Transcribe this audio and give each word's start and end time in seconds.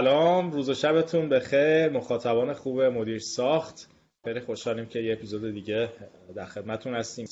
سلام 0.00 0.50
روز 0.50 0.68
و 0.68 0.74
شبتون 0.74 1.28
بخیر 1.28 1.88
مخاطبان 1.88 2.52
خوب 2.52 2.80
مدیر 2.82 3.18
ساخت. 3.18 3.90
خیلی 4.24 4.40
خوشحالیم 4.40 4.86
که 4.86 4.98
یه 4.98 5.12
اپیزود 5.12 5.52
دیگه 5.52 5.88
در 6.34 6.44
خدمتتون 6.44 6.94
هستیم. 6.94 7.26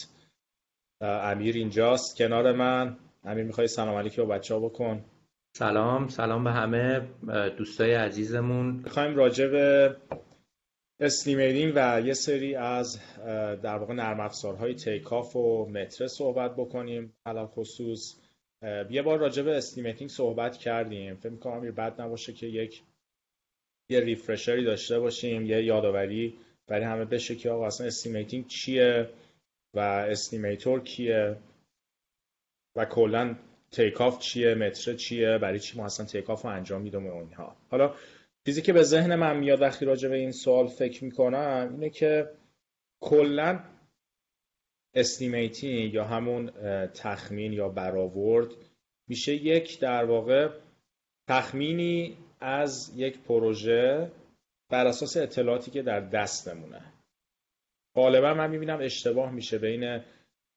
امیر 1.01 1.54
اینجاست 1.54 2.17
کنار 2.17 2.53
من. 2.53 2.96
امیر 3.25 3.45
می‌خوای 3.45 3.67
سلام 3.67 3.96
علیکی 3.96 4.21
با 4.21 4.27
بچه 4.27 4.54
ها 4.54 4.61
بکن؟ 4.61 5.04
سلام 5.57 6.09
سلام 6.09 6.45
به 6.45 6.51
همه 6.51 7.00
دوستای 7.59 7.95
عزیزمون. 7.95 8.66
می‌خوایم 8.66 9.16
راجع 9.16 9.46
به 9.46 9.96
estimating 11.00 11.73
و 11.77 12.00
یه 12.05 12.12
سری 12.12 12.55
از 12.55 13.00
در 13.62 13.77
واقع 13.79 13.95
نرم 13.95 14.21
افزارهای 14.21 14.75
takeoff 14.75 15.36
و 15.37 15.66
متره 15.66 16.07
صحبت 16.07 16.57
بکنیم. 16.57 17.12
علی 17.27 17.46
الخصوص 17.46 18.14
یه 18.90 19.02
بار 19.02 19.18
راجع 19.18 19.43
به 19.43 19.56
estimating 19.57 20.11
صحبت 20.11 20.56
کردیم. 20.56 21.16
فکر 21.16 21.29
می‌کنم 21.29 21.64
یه 21.64 21.70
بد 21.70 22.00
نباشه 22.00 22.32
که 22.32 22.46
یک 22.46 22.82
یه 23.91 24.00
refresher 24.01 24.58
ی 24.58 24.65
داشته 24.64 24.98
باشیم 24.98 25.46
یه 25.46 25.64
یادآوری 25.64 26.34
برای 26.66 26.84
همه 26.84 27.05
بشه 27.05 27.36
که 27.36 27.50
آقا 27.50 27.66
اصلا 27.66 27.86
estimating 27.87 28.47
چیه 28.47 29.09
و 29.74 29.78
estimator 29.80 30.80
کیه 30.80 31.36
و 32.77 32.84
کلا 32.84 33.36
takeoff 33.70 34.19
چیه 34.19 34.55
متره 34.55 34.95
چیه 34.95 35.38
برای 35.38 35.61
چی 35.61 35.78
ما 35.78 35.84
اصلا 35.84 36.06
takeoff 36.06 36.42
رو 36.42 36.50
انجام 36.50 36.83
میدیم 36.83 37.06
و 37.06 37.16
اینها. 37.16 37.56
حالا 37.70 37.95
چیزی 38.47 38.62
که 38.62 38.72
به 38.72 38.83
ذهن 38.83 39.14
من 39.14 39.36
میاد 39.36 39.61
وقتی 39.61 39.84
راجع 39.84 40.09
به 40.09 40.16
این 40.16 40.33
سوال 40.33 40.66
فکر 40.66 41.05
می‌کنم 41.05 41.69
اینه 41.72 41.91
که 41.91 42.30
کلا 43.00 43.61
estimating 44.95 45.95
یا 45.95 46.05
همون 46.05 46.51
تخمین 46.87 47.52
یا 47.52 47.69
برآورد 47.69 48.48
میشه 49.09 49.34
یک 49.34 49.80
در 49.80 50.05
واقع 50.05 50.48
تخمینی 51.28 52.16
از 52.41 52.92
یک 52.97 53.19
پروژه 53.19 54.11
بر 54.70 54.87
اساس 54.87 55.16
اطلاعاتی 55.16 55.70
که 55.70 55.83
در 55.83 56.00
دستمونه. 56.00 56.92
غالبا 57.94 58.34
من 58.34 58.50
می‌بینم 58.50 58.78
اشتباه 58.81 59.33
میشه 59.33 59.59
بین 59.59 60.00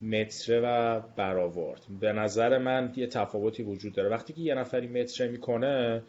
متره 0.01 0.59
و 0.59 0.99
برآورد. 0.99 1.81
به 1.99 2.13
نظر 2.13 2.57
من 2.57 2.93
یه 2.95 3.07
تفاوتی 3.07 3.63
وجود 3.63 3.93
داره. 3.93 4.09
وقتی 4.09 4.33
که 4.33 4.41
یه 4.41 4.55
نفری 4.55 4.87
متره 4.87 5.27
می‌کنه 5.27 6.03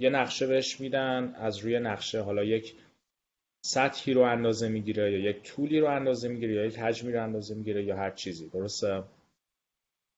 یه 0.00 0.10
نقشه 0.10 0.46
بهش 0.46 0.80
میدن 0.80 1.34
از 1.36 1.58
روی 1.58 1.78
نقشه 1.78 2.20
حالا 2.20 2.44
یک 2.44 2.74
سطحی 3.62 4.12
رو 4.14 4.20
اندازه 4.20 4.68
می‌گیره 4.68 5.12
یا 5.12 5.18
یک 5.18 5.42
طولی 5.42 5.80
رو 5.80 5.86
اندازه 5.86 6.28
می‌گیره 6.28 6.54
یا 6.54 6.64
یک 6.64 6.78
حجمی 6.78 7.12
رو 7.12 7.22
اندازه 7.22 7.54
می‌گیره 7.54 7.84
یا 7.84 7.96
هر 7.96 8.10
چیزی 8.10 8.48
درسته؟ 8.48 9.02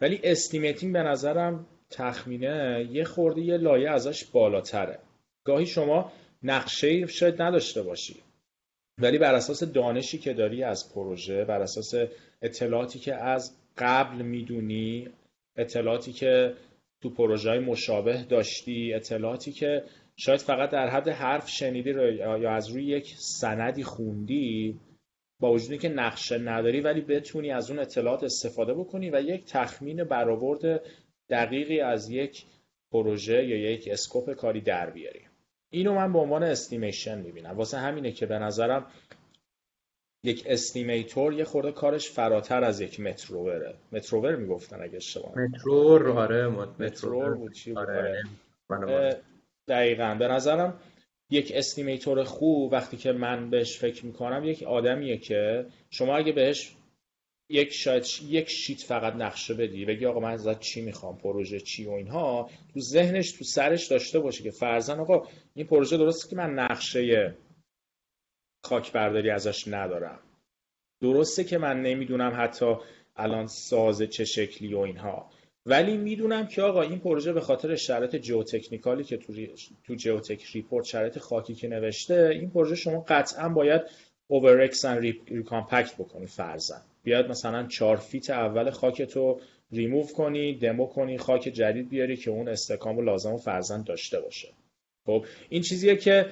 ولی 0.00 0.20
estimating 0.24 0.92
به 0.92 1.02
نظرم 1.02 1.66
تخمینه 1.90 2.88
یه 2.92 3.04
خورده 3.04 3.40
یه 3.40 3.56
لایه 3.56 3.90
ازش 3.90 4.24
بالاتره. 4.24 4.98
گاهی 5.44 5.66
شما 5.66 6.12
نقشه 6.42 7.06
شاید 7.06 7.42
نداشته 7.42 7.82
باشی 7.82 8.16
ولی 8.98 9.18
بر 9.18 9.34
اساس 9.34 9.62
دانشی 9.62 10.18
که 10.18 10.32
داری 10.32 10.62
از 10.62 10.94
پروژه 10.94 11.44
بر 11.44 11.62
اساس 11.62 11.94
اطلاعاتی 12.42 12.98
که 12.98 13.14
از 13.14 13.56
قبل 13.78 14.22
می‌دونی 14.22 15.08
اطلاعاتی 15.56 16.12
که 16.12 16.54
تو 17.00 17.10
پروژه 17.10 17.50
های 17.50 17.58
مشابه 17.58 18.22
داشتی 18.22 18.94
اطلاعاتی 18.94 19.52
که 19.52 19.84
شاید 20.16 20.40
فقط 20.40 20.70
در 20.70 20.88
حد 20.88 21.08
حرف 21.08 21.48
شنیدی 21.48 21.90
یا 21.90 22.50
از 22.50 22.68
روی 22.68 22.84
یک 22.84 23.14
سندی 23.16 23.84
خوندی 23.84 24.80
با 25.40 25.52
وجودی 25.52 25.78
که 25.78 25.88
نقشه 25.88 26.38
نداری 26.38 26.80
ولی 26.80 27.00
بتونی 27.00 27.50
از 27.50 27.70
اون 27.70 27.78
اطلاعات 27.78 28.24
استفاده 28.24 28.74
بکنی 28.74 29.10
و 29.10 29.20
یک 29.20 29.44
تخمین 29.44 30.04
برآورد 30.04 30.82
دقیقی 31.30 31.80
از 31.80 32.10
یک 32.10 32.44
پروژه 32.92 33.44
یا 33.44 33.72
یک 33.72 33.88
scope 33.92 34.32
کاری 34.32 34.60
در 34.60 34.90
بیاری. 34.90 35.20
اینو 35.70 35.94
من 35.94 36.12
به 36.12 36.18
عنوان 36.18 36.42
estimation 36.42 37.20
می‌بینم. 37.20 37.56
واسه 37.56 37.78
همینه 37.78 38.12
که 38.12 38.26
به 38.26 38.38
نظرم 38.38 38.86
یک 40.24 40.44
estimator 40.46 41.32
یه 41.32 41.44
خورده 41.44 41.72
کارش 41.72 42.10
فراتر 42.10 42.64
از 42.64 42.80
یک 42.80 43.00
مترووره 43.00 43.74
متروور 43.92 44.36
می‌گفتن 44.36 44.82
اگه 44.82 44.96
اشتباه 44.96 45.38
مترور 45.38 46.10
آره 46.10 46.48
مترور. 46.78 47.34
بود 47.34 47.52
چی 47.52 47.74
آره. 47.76 48.22
دقیقا. 49.72 50.16
به 50.18 50.28
نظرم 50.28 50.80
یک 51.30 51.52
استیمیتور 51.54 52.24
خوب 52.24 52.72
وقتی 52.72 52.96
که 52.96 53.12
من 53.12 53.50
بهش 53.50 53.78
فکر 53.78 54.06
می‌کنم 54.06 54.44
یک 54.44 54.62
آدمیه 54.62 55.18
که 55.18 55.66
شما 55.90 56.16
اگه 56.16 56.32
بهش 56.32 56.74
یک 57.50 57.72
شاید 57.72 58.06
یک 58.28 58.48
شیت 58.48 58.80
فقط 58.80 59.14
نقشه 59.14 59.54
بدی 59.54 59.84
بگی 59.84 60.06
آقا 60.06 60.20
من 60.20 60.30
ازت 60.30 60.60
چی 60.60 60.82
می‌خوام 60.82 61.18
پروژه 61.18 61.60
چی 61.60 61.84
و 61.84 61.90
اینها 61.90 62.50
تو 62.74 62.80
ذهنش 62.80 63.32
تو 63.32 63.44
سرش 63.44 63.86
داشته 63.86 64.18
باشه 64.18 64.42
که 64.42 64.50
فرزن 64.50 65.00
آقا 65.00 65.28
این 65.54 65.66
پروژه 65.66 65.96
درسته 65.96 66.28
که 66.30 66.36
من 66.36 66.50
نقشه 66.54 67.34
خاک 68.64 68.92
برداری 68.92 69.30
ازش 69.30 69.68
ندارم. 69.68 70.20
درسته 71.00 71.44
که 71.44 71.58
من 71.58 71.82
نمی‌دونم 71.82 72.32
حتی 72.36 72.76
الان 73.16 73.46
ساز 73.46 74.02
چه 74.02 74.24
شکلی 74.24 74.74
و 74.74 74.78
اینها. 74.78 75.30
ولی 75.66 75.96
می‌دونم 75.96 76.46
که 76.46 76.62
آقا 76.62 76.82
این 76.82 76.98
پروژه 76.98 77.32
به 77.32 77.40
خاطر 77.40 77.76
شرایط 77.76 78.16
geotechnical 78.16 78.97
ی 78.97 79.04
که 79.04 79.16
تو, 79.16 79.32
تو 79.84 79.94
geotech 79.94 80.44
report 80.52 80.84
شرایط 80.84 81.18
خاکی 81.18 81.54
که 81.54 81.68
نوشته 81.68 82.30
این 82.32 82.50
پروژه 82.50 82.74
شما 82.74 83.04
قطعا 83.08 83.48
باید 83.48 83.82
over-ex 84.26 84.84
recompact 84.84 85.94
بکنی 85.94 86.26
فرضاً 86.26 86.82
بیاد 87.02 87.30
مثلا 87.30 87.66
چهار 87.66 87.96
feet 87.96 88.30
اول 88.30 88.70
خاک 88.70 89.02
تو 89.02 89.40
ریموو 89.72 90.06
کنی 90.06 90.58
دمو 90.58 90.86
کنی 90.86 91.18
خاک 91.18 91.42
جدید 91.42 91.88
بیاری 91.88 92.16
که 92.16 92.30
اون 92.30 92.48
استحکام 92.48 93.02
لازم 93.02 93.32
و 93.32 93.36
فرضاً 93.36 93.82
داشته 93.82 94.20
باشه. 94.20 94.48
خب 95.06 95.26
این 95.48 95.62
چیزیه 95.62 95.96
که 95.96 96.26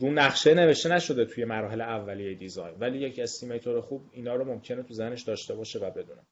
رو 0.00 0.10
نقشه 0.10 0.54
نوشته 0.54 0.88
نشده 0.88 1.24
توی 1.24 1.44
مراحل 1.44 1.80
اولیه 1.80 2.34
design. 2.34 2.74
ولی 2.80 2.98
یک 2.98 3.18
estimator 3.18 3.80
خوب 3.80 4.02
اینا 4.12 4.34
رو 4.34 4.44
ممکنه 4.44 4.82
تو 4.82 4.94
ذهنش 4.94 5.22
داشته 5.22 5.54
باشه 5.54 5.78
و 5.78 5.90
بدونه. 5.90 6.22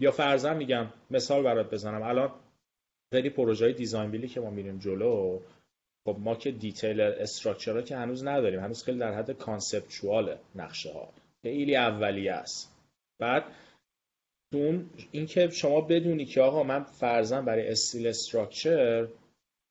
یا 0.00 0.10
فرضاً 0.10 0.54
میگم 0.54 0.86
مثال 1.10 1.42
برات 1.42 1.70
بزنم. 1.70 2.02
الان 2.02 2.30
خیلی 3.12 3.30
پروژه 3.30 3.64
های 3.64 3.74
design 3.74 4.10
build 4.10 4.25
ی 4.25 4.28
که 4.28 4.40
ما 4.40 4.50
میریم 4.50 4.78
جلو 4.78 5.40
خب 6.06 6.16
ما 6.18 6.34
که 6.34 6.50
detail 6.50 7.00
structure 7.00 7.82
که 7.82 7.96
هنوز 7.96 8.24
نداریم 8.24 8.60
هنوز 8.60 8.84
خیلی 8.84 8.98
در 8.98 9.14
حد 9.14 9.30
conceptual 9.30 10.36
نقشه 10.54 10.92
ها 10.92 11.08
خیلی 11.42 11.76
اولیه 11.76 12.32
است. 12.32 12.76
بعد 13.18 13.44
اون 14.52 14.90
اینکه 15.12 15.50
شما 15.50 15.80
بدونی 15.80 16.24
که 16.24 16.40
آقا 16.40 16.62
من 16.62 16.82
فرضاً 16.84 17.42
برای 17.42 17.68
steel 17.68 18.06
structure 18.06 19.08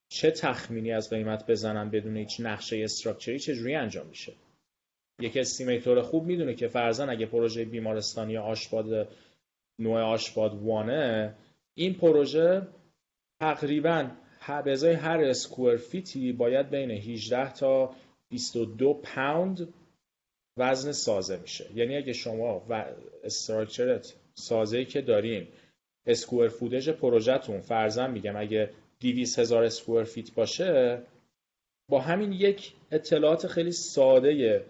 چه 0.10 0.32
تخمینی 0.32 0.92
از 0.92 1.10
قیمت 1.10 1.52
بزنم 1.52 1.90
بدون 1.90 2.18
هیچ 2.18 2.42
نقشه 2.42 2.78
structure 2.84 3.34
ی 3.34 3.40
چجوری 3.40 3.76
انجام 3.76 4.08
میشه؟ 4.08 4.34
یک 5.20 5.38
estimator 5.38 6.02
خوب 6.02 6.26
می‌دونه 6.26 6.54
که 6.54 6.68
فرضاً 6.68 7.08
اگه 7.08 7.26
پروژه 7.26 7.66
بیمارستانی 7.66 8.38
OSHPD 8.38 9.08
نوع 9.80 10.02
OSHPD 10.02 10.64
one 10.64 11.18
ه 11.18 11.36
این 11.74 11.94
پروژه 11.94 12.68
تقریبا 13.42 14.12
به 14.64 14.72
ازای 14.72 14.94
هر 14.94 15.20
square 15.24 15.78
feet 15.78 16.21
ی 16.21 16.32
باید 16.32 16.70
بین 16.70 16.92
18 16.92 17.54
تا 17.54 17.96
22 18.30 18.94
پوند 18.94 19.74
وزن 20.58 20.92
سازه 20.92 21.38
میشه. 21.38 21.70
یعنی 21.76 21.98
اگه 21.98 22.14
شما 22.14 22.66
و 22.70 22.86
structure 23.24 24.05
ت 24.05 24.14
سازه 24.34 24.86
که 24.86 25.02
دارین 25.02 25.48
square 26.06 26.48
footage 26.48 26.90
پروژهتون 26.90 27.60
فرضاً 27.62 28.08
میگم 28.08 28.36
اگه 28.38 28.70
200 29.00 29.40
هزار 29.40 29.64
square 29.64 30.04
feet 30.04 30.34
باشه 30.34 31.02
با 31.90 32.02
همین 32.02 32.32
یک 32.32 32.74
اطلاعات 32.92 33.48
خیلی 33.48 33.72
ساده 33.72 34.66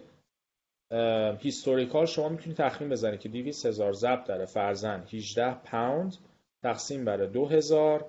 historical 1.40 2.06
شما 2.06 2.30
می‌تونید 2.30 2.58
تخمین 2.58 2.90
بزنید 2.90 3.20
که 3.20 3.30
200 3.30 3.66
هزار 3.66 3.94
ضرب 3.94 4.24
داره 4.24 4.46
فرضاً 4.46 5.04
18 5.14 5.54
پوند 5.54 6.16
تقسیم 6.64 7.06
بر 7.06 7.26
2000 7.26 8.06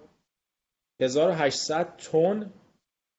1800 1.00 1.96
تن 1.96 2.52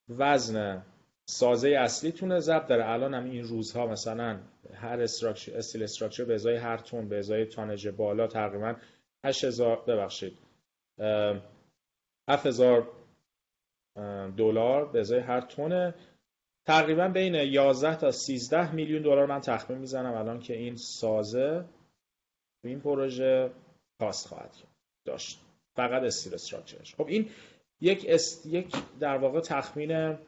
وزن 0.08 0.82
سازه 1.28 1.68
اصلی 1.68 2.12
تونه 2.12 2.38
ضرب 2.38 2.66
داره. 2.66 2.90
الان 2.90 3.14
هم 3.14 3.24
این 3.24 3.44
روزها 3.44 3.86
مثلا 3.86 4.40
هر 4.74 5.00
structure 5.00 5.56
steel 5.56 5.82
structure 5.82 6.24
به 6.24 6.34
ازای 6.34 6.56
هر 6.56 6.76
تون 6.76 7.08
به 7.08 7.18
ازای 7.18 7.46
tonnage 7.46 7.88
بالا 7.88 8.26
تقریبا 8.26 8.74
8000 9.24 9.84
ببخشید 9.86 10.38
7000 12.28 12.88
دلار 14.36 14.92
به 14.92 15.00
ازای 15.00 15.20
هر 15.20 15.40
تونه 15.40 15.94
تقریبا 16.66 17.08
بین 17.08 17.34
11 17.34 17.96
تا 17.96 18.10
13 18.10 18.72
میلیون 18.72 19.02
دلار 19.02 19.26
من 19.26 19.40
تخمین 19.40 19.78
می‌زنم 19.78 20.14
الان 20.14 20.40
که 20.40 20.56
این 20.56 20.76
سازه 20.76 21.64
این 22.64 22.80
پروژه 22.80 23.50
کاست 23.98 24.28
خواهد 24.28 24.56
داشت. 25.04 25.40
فقط 25.76 26.02
استیل 26.02 26.34
استراکچرش 26.34 26.94
خب 26.94 27.06
این 27.06 27.30
یک 27.80 28.06
است... 28.08 28.46
یک 28.46 28.76
در 29.00 29.16
واقع 29.16 29.40
تخمین 29.40 30.18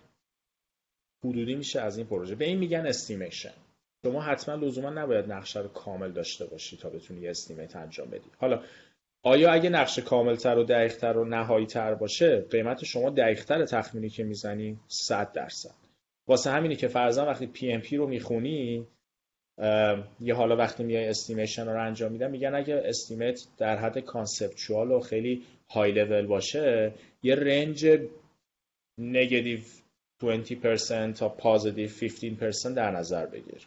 حدودی 1.25 1.55
میشه 1.55 1.81
از 1.81 1.99
این 1.99 2.06
پروژه. 2.06 2.35
به 2.35 2.44
این 2.44 2.59
میگن 2.59 2.87
استیمیشن. 2.87 3.53
شما 4.05 4.23
حتما 4.23 4.55
لزوما 4.55 4.91
نباید 4.91 5.33
نقشه 5.33 5.61
رو 5.61 5.69
کامل 5.69 6.12
داشته 6.12 6.47
باشی 6.47 6.77
تا 6.77 6.91
بتونی 6.91 7.29
estimate 7.28 7.76
انجام 7.77 8.11
بدی. 8.11 8.31
حالا 8.38 8.62
آیا 9.23 9.53
اگه 9.53 9.71
نقشه 9.71 10.03
کاملتر 10.03 10.59
و 10.59 10.65
دقیقتر 10.65 11.17
و 11.17 11.25
نهایی 11.25 11.67
تر 11.67 11.94
باشه 11.94 12.41
قیمت 12.41 12.85
شما 12.85 13.11
دقیقتر 13.11 13.65
تخمینی 13.65 14.09
که 14.09 14.25
می‌زنی 14.25 14.79
100 14.88 15.33
درصد. 15.33 15.86
واسه 16.28 16.50
همینی 16.50 16.76
که 16.76 16.88
فرضاً 16.88 17.26
وقتی 17.26 17.46
PMP 17.46 17.96
رو 17.96 18.06
می‌خونی 18.06 18.87
یه 20.20 20.34
حالا 20.34 20.56
وقتی 20.56 20.84
میای 20.84 21.08
estimation 21.08 21.67
رو 21.67 21.87
انجام 21.87 22.12
میدن 22.12 22.31
میگن 22.31 22.55
اگه 22.55 22.82
estimate 22.84 23.40
در 23.58 23.76
حد 23.76 23.99
conceptual 23.99 24.90
و 24.90 25.00
خیلی 25.00 25.43
های 25.70 25.93
لول 25.93 26.26
باشه 26.26 26.94
یه 27.23 27.34
range 27.34 27.87
negative 28.99 29.61
20% 30.23 31.19
تا 31.19 31.28
positive 31.28 31.88
15% 31.88 32.67
در 32.67 32.90
نظر 32.90 33.26
بگیر. 33.26 33.67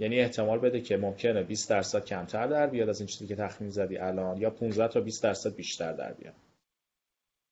یعنی 0.00 0.20
احتمال 0.20 0.58
بده 0.58 0.80
که 0.80 0.96
ممکنه 0.96 1.42
20 1.42 1.70
درصد 1.70 2.04
کمتر 2.04 2.46
در 2.46 2.66
بیاد 2.66 2.88
از 2.88 3.00
این 3.00 3.06
چیزی 3.06 3.26
که 3.26 3.36
تخمین 3.36 3.70
زدی 3.70 3.98
الان 3.98 4.40
یا 4.40 4.50
15 4.50 4.88
تا 4.88 5.00
20 5.00 5.22
درصد 5.22 5.54
بیشتر 5.54 5.92
در 5.92 6.12
بیاد. 6.12 6.34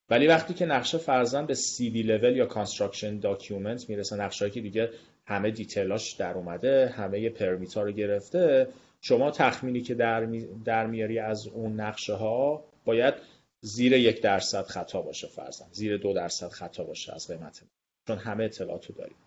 ولی 0.09 0.27
وقتی 0.27 0.53
که 0.53 0.65
نقشه 0.65 0.97
فرضاً 0.97 1.45
به 1.45 1.55
CD 1.79 2.03
level 2.03 2.37
یا 2.37 2.45
construction 2.45 3.19
document 3.19 3.89
می‌رسه 3.89 4.15
نقشه 4.15 4.49
که 4.49 4.61
دیگه 4.61 4.89
همه 5.25 5.51
detail 5.51 5.98
اش 5.98 6.13
در 6.13 6.33
اومده 6.33 6.87
همه 6.87 7.29
permit 7.29 7.75
ا 7.75 7.83
رو 7.83 7.91
گرفته 7.91 8.67
شما 9.01 9.31
تخمینی 9.31 9.81
که 9.81 9.95
در, 9.95 10.25
می... 10.25 10.47
در 10.65 10.87
میاری 10.87 11.19
از 11.19 11.47
اون 11.47 11.79
نقشه 11.79 12.13
ها 12.13 12.63
باید 12.85 13.13
زیر 13.61 13.93
یک 13.93 14.21
درصد 14.21 14.63
خطا 14.63 15.01
باشه 15.01 15.27
فرضاً 15.27 15.65
زیر 15.71 15.97
دو 15.97 16.13
درصد 16.13 16.47
خطا 16.47 16.83
باشه 16.83 17.15
از 17.15 17.27
قیمت. 17.27 17.61
چون 18.07 18.17
همه 18.17 18.43
اطلاعاتو 18.43 18.93
داریم. 18.93 19.17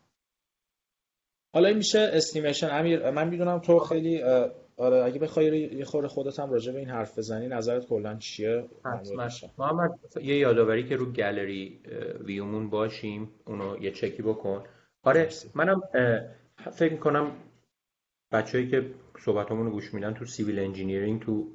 حالا 1.53 1.69
این 1.69 1.77
میشه 1.77 1.99
estimation 1.99 2.71
امیر 2.71 3.11
من 3.11 3.29
می‌دونم 3.29 3.59
تو 3.59 3.79
خیلی 3.79 4.23
آره 4.81 5.05
اگه 5.05 5.19
بخوای 5.19 5.59
یه 5.59 5.85
خورده 5.85 6.09
خودت 6.09 6.41
هم 6.41 6.51
راجع 6.51 6.73
به 6.73 6.79
این 6.79 6.89
حرف 6.89 7.19
بزنی 7.19 7.49
نظرت 7.49 7.87
کلا 7.87 8.17
چیه؟ 8.17 8.65
محمد 9.59 9.99
یه 10.23 10.37
یادآوری 10.37 10.89
که 10.89 10.97
رو 10.97 11.13
gallery 11.13 11.81
view 12.25 12.51
مون 12.51 12.71
باشیم 12.71 13.31
اونو 13.47 13.79
یه 13.83 13.91
چکی 13.91 14.23
بکن. 14.23 14.65
آره 15.03 15.29
منم 15.55 15.83
فکر 16.73 16.93
می‌کنم 16.93 17.33
بچه‌ای 18.33 18.69
که 18.69 18.91
صحبتامون 19.19 19.67
رو 19.67 19.73
گوش 19.73 19.95
میدن 19.95 20.15
تو 20.15 20.25
civil 20.25 20.59
engineering 20.59 21.23
تو 21.23 21.51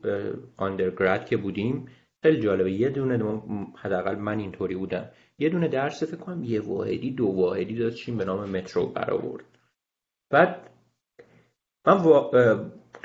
آندرگراد 0.58 1.26
که 1.26 1.38
بودیم 1.38 1.88
خیلی 2.24 2.42
جالبه. 2.42 2.72
یه 2.72 2.90
دونه 2.90 3.42
حداقل 3.76 4.16
من 4.16 4.40
اینطوری 4.40 4.76
بودم. 4.76 5.10
یه 5.40 5.50
دونه 5.50 5.68
درس 5.68 6.04
فکر 6.04 6.18
کنم 6.18 6.44
یه 6.44 6.62
واحدی 6.62 7.12
دو 7.12 7.28
واحدی 7.28 7.76
داشتیم 7.76 8.18
به 8.18 8.26
نام 8.26 8.50
مترو 8.50 8.86
برآورد. 8.86 9.44
بعد 10.30 10.70
من 11.88 12.04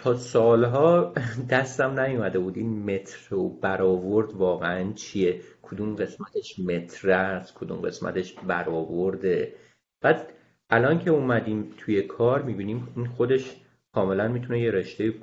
تا 0.00 0.14
سالها 0.14 1.12
دستم 1.50 2.00
نیومده 2.00 2.38
بود. 2.38 2.56
این 2.56 2.94
مترو 2.94 3.49
برآورد 3.49 4.32
واقعا 4.32 4.93
چیه؟ 4.93 5.41
کدوم 5.62 5.97
قسمتش 5.97 6.58
متر 6.58 7.11
است؟ 7.11 7.55
کدوم 7.55 7.81
قسمتش 7.81 8.32
برآورده؟ 8.32 9.55
بعد 10.00 10.32
الان 10.70 10.99
که 10.99 11.11
اومدیم 11.11 11.75
توی 11.76 12.02
کار 12.02 12.43
می‌بینیم 12.43 12.88
این 12.97 13.06
خودش 13.06 13.56
کاملا 13.94 14.29
می‌تونه 14.29 14.61
یه 14.61 14.70
رشته 14.70 15.14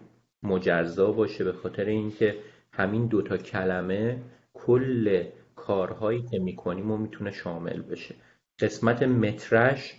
مجزا 0.44 1.12
باشه 1.12 1.44
به 1.44 1.54
خاطر 1.54 1.86
اینکه 1.86 2.36
همین 2.72 3.08
دوتا 3.08 3.38
کلمه 3.38 4.18
کل 4.54 5.24
کارهایی 5.56 6.22
که 6.22 6.40
می‌کنیم 6.40 6.92
و 6.92 6.98
می‌تونه 6.98 7.32
شامل 7.32 7.82
بشه. 7.82 8.16
قسمت 8.60 9.04
مترش 9.04 9.96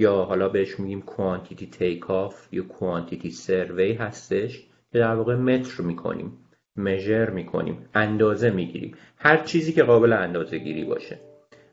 یا 0.00 0.14
حالا 0.14 0.48
بهش 0.48 0.80
میگیم 0.80 1.02
کوانتیتی 1.02 1.66
تیک 1.66 2.10
آف 2.10 2.48
یا 2.52 2.62
کوانتیتی 2.62 3.30
سروی 3.30 3.92
هستش 3.92 4.66
که 4.92 4.98
در 4.98 5.14
واقع 5.14 5.34
متر 5.36 5.82
می‌کنیم 5.82 6.32
مژر 6.76 7.30
می‌کنیم 7.30 7.88
اندازه 7.94 8.50
می‌گیریم. 8.50 8.94
هر 9.16 9.36
چیزی 9.36 9.72
که 9.72 9.82
قابل 9.82 10.12
اندازه 10.12 10.58
گیری 10.58 10.84
باشه. 10.84 11.18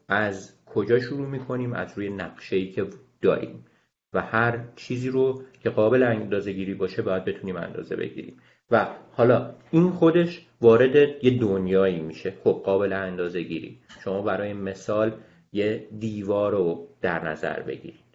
از 0.07 0.53
کجا 0.65 0.99
شروع 0.99 1.27
می‌کنیم؟ 1.27 1.73
از 1.73 1.97
روی 1.97 2.09
نقشه 2.09 2.55
ای 2.55 2.71
که 2.71 2.85
داریم. 3.21 3.65
و 4.13 4.21
هر 4.21 4.59
چیزی 4.75 5.09
رو 5.09 5.41
که 5.63 5.69
قابل 5.69 6.03
اندازه 6.03 6.51
گیری 6.51 6.73
باشه 6.73 7.01
باید 7.01 7.25
بتونیم 7.25 7.55
اندازه 7.55 7.95
بگیریم. 7.95 8.37
و 8.71 8.87
حالا 9.11 9.55
این 9.71 9.89
خودش 9.89 10.45
وارد 10.61 10.95
یه 11.25 11.39
دنیایی 11.39 11.99
میشه. 11.99 12.33
خب 12.43 12.61
قابل 12.65 12.93
اندازه 12.93 13.41
گیری 13.41 13.79
شما 14.03 14.21
برای 14.21 14.53
مثال 14.53 15.11
یه 15.53 15.87
دیوار 15.99 16.51
رو 16.51 16.87
در 17.01 17.29
نظر 17.29 17.59
بگیرید. 17.59 18.06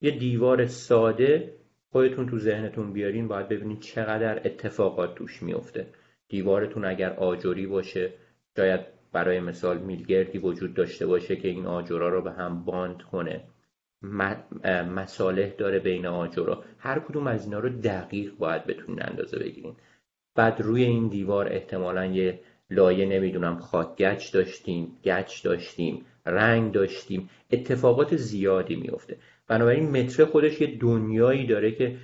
یه 0.00 0.10
دیوار 0.10 0.66
ساده 0.66 1.54
خودتون 1.92 2.26
تو 2.26 2.38
ذهنتون 2.38 2.92
بیارین 2.92 3.28
باید 3.28 3.48
ببینید 3.48 3.80
چقدر 3.80 4.38
اتفاقات 4.38 5.14
توش 5.14 5.42
میفته 5.42 5.86
دیوارتون 6.28 6.84
اگر 6.84 7.12
آجوری 7.12 7.66
باشه 7.66 8.12
شاید 8.56 8.80
برای 9.12 9.40
مثال 9.40 9.78
میلگردی 9.78 10.38
وجود 10.38 10.74
داشته 10.74 11.06
باشه 11.06 11.36
که 11.36 11.48
این 11.48 11.66
آجورا 11.66 12.08
رو 12.08 12.22
به 12.22 12.32
هم 12.32 12.64
باند 12.64 13.02
کنه. 13.02 13.44
مصالح 14.94 15.48
داره 15.58 15.78
بین 15.78 16.06
آجورا 16.06 16.64
هر 16.78 16.98
کدوم 16.98 17.26
از 17.26 17.44
اینا 17.44 17.58
رو 17.58 17.68
دقیق 17.68 18.36
باید 18.36 18.66
بتونین 18.66 19.02
اندازه 19.02 19.38
بگیرین. 19.38 19.74
بعد 20.34 20.60
روی 20.60 20.82
این 20.84 21.08
دیوار 21.08 21.52
احتمالا 21.52 22.06
یه 22.06 22.40
لایه 22.70 23.06
نمی‌دونم 23.06 23.58
خاک 23.58 23.96
گچ 23.96 24.32
داشتیم 24.32 24.96
گچ 25.04 25.44
داشتیم 25.44 26.04
رنگ 26.26 26.72
داشتیم. 26.72 27.30
اتفاقات 27.50 28.16
زیادی 28.16 28.76
میفته 28.76 29.16
بنابراین 29.48 29.90
متره 29.90 30.26
خودش 30.26 30.60
یه 30.60 30.78
دنیایی 30.78 31.46
داره 31.46 31.72
که 31.72 31.96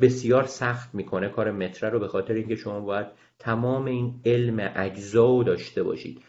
بسیار 0.00 0.44
سخت 0.44 0.94
می‌کنه 0.94 1.28
کار 1.28 1.50
متره 1.50 1.90
رو 1.90 1.98
به 1.98 2.08
خاطر 2.08 2.34
اینکه 2.34 2.56
شما 2.56 2.80
باید 2.80 3.06
تمام 3.38 3.84
این 3.84 4.20
علم 4.24 4.72
اجزا 4.76 5.42
داشته 5.42 5.82
باشید. 5.82 6.20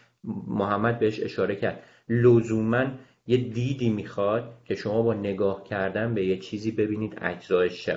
محمد 0.46 0.98
بهش 0.98 1.20
اشاره 1.20 1.56
کرد. 1.56 1.82
لزوما 2.08 2.86
یه 3.26 3.36
دیدی 3.36 3.90
می‌خواد 3.90 4.52
که 4.64 4.74
شما 4.74 5.02
با 5.02 5.14
نگاه 5.14 5.64
کردن 5.64 6.14
به 6.14 6.26
یه 6.26 6.38
چیزی 6.38 6.70
ببینید 6.70 7.18
اجزایش 7.20 7.90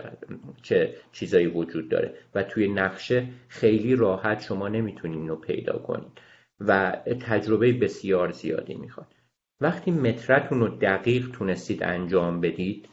چه 0.61 0.95
چیزایی 1.11 1.47
وجود 1.47 1.89
داره. 1.89 2.13
و 2.35 2.43
توی 2.43 2.67
نقشه 2.67 3.27
خیلی 3.47 3.95
راحت 3.95 4.41
شما 4.41 4.67
نمی‌تونید 4.67 5.19
اینو 5.19 5.35
پیدا 5.35 5.77
کنید. 5.77 6.11
و 6.59 6.97
تجربه 7.21 7.73
بسیار 7.73 8.31
زیادی 8.31 8.75
می‌خواد. 8.75 9.07
وقتی 9.61 9.91
مترتون 9.91 10.59
رو 10.59 10.67
دقیق 10.67 11.31
تونستید 11.31 11.83
انجام 11.83 12.41
بدید 12.41 12.89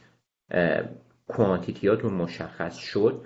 کوانتیتیاتون 1.27 2.13
مشخص 2.13 2.77
شد. 2.77 3.25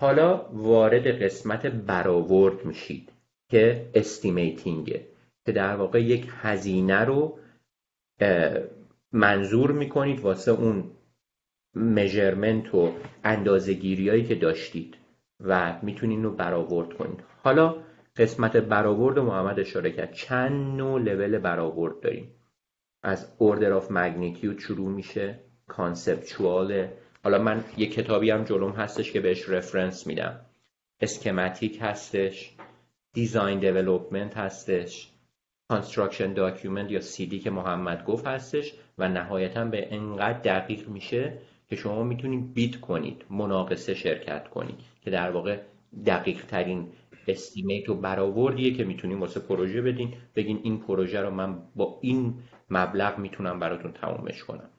حالا 0.00 0.48
وارد 0.52 1.22
قسمت 1.22 1.66
برآورد 1.66 2.64
میشید 2.64 3.12
که 3.50 3.90
estimating 3.94 4.96
ه 4.96 5.06
که 5.46 5.52
در 5.52 5.76
واقع 5.76 6.02
یک 6.02 6.28
هزینه 6.40 7.04
رو 7.04 7.38
منظور 9.12 9.72
می‌کنید 9.72 10.20
واسه 10.20 10.50
اون 10.50 10.90
measurement 11.74 12.74
و 12.74 12.92
اندازه 13.24 13.72
هایی 13.82 14.24
که 14.24 14.34
داشتید 14.34 14.96
و 15.40 15.78
می‌تونید 15.82 16.24
رو 16.24 16.30
برآورد 16.30 16.92
کنید. 16.92 17.20
حالا 17.42 17.76
قسمت 18.16 18.56
برآورد 18.56 19.18
محمد 19.18 19.60
اشاره 19.60 19.90
کرد. 19.90 20.12
چند 20.12 20.76
نوع 20.76 21.00
لول 21.00 21.38
برآورد 21.38 22.00
داریم؟ 22.00 22.28
از 23.04 23.28
order 23.38 23.72
of 23.72 23.86
magnitude 23.90 24.58
شروع 24.58 24.90
میشه 24.90 25.38
conceptual 25.68 26.81
ه 26.81 26.92
حالا 27.24 27.38
من 27.38 27.64
یه 27.76 27.86
کتابی 27.86 28.30
هم 28.30 28.44
جلوم 28.44 28.70
هستش 28.70 29.12
که 29.12 29.20
بهش 29.20 29.48
reference 29.48 30.06
میدم. 30.06 30.40
schematic 31.00 31.78
هستش 31.80 32.54
design 33.14 33.58
development 33.58 34.36
هستش 34.36 35.10
construction 35.68 36.32
document 36.32 36.90
یا 36.90 37.00
دی 37.18 37.38
که 37.38 37.50
محمد 37.50 38.04
گفت 38.04 38.26
هستش 38.26 38.74
و 38.98 39.08
نهایتا 39.08 39.64
به 39.64 39.94
انقدر 39.94 40.38
دقیق 40.38 40.88
میشه 40.88 41.38
که 41.68 41.76
شما 41.76 42.02
می‌تونید 42.02 42.54
bid 42.54 42.80
کنید 42.80 43.24
مناقصه 43.30 43.94
شرکت 43.94 44.48
کنید 44.48 44.80
که 45.02 45.10
در 45.10 45.30
واقع 45.30 45.58
دقیق 46.06 46.46
ترین 46.46 46.88
estimate 47.28 47.88
و 47.88 47.94
برآوردیه 47.94 48.74
که 48.74 48.84
می‌تونیم 48.84 49.20
واسه 49.20 49.40
پروژه 49.40 49.82
بدین. 49.82 50.14
بگین 50.36 50.60
این 50.62 50.80
پروژه 50.80 51.20
رو 51.20 51.30
من 51.30 51.62
با 51.76 51.98
این 52.02 52.34
مبلغ 52.76 53.18
می‌تونم 53.18 53.58
براتون 53.58 53.92
تمومش 53.92 54.44
کنم. 54.44 54.70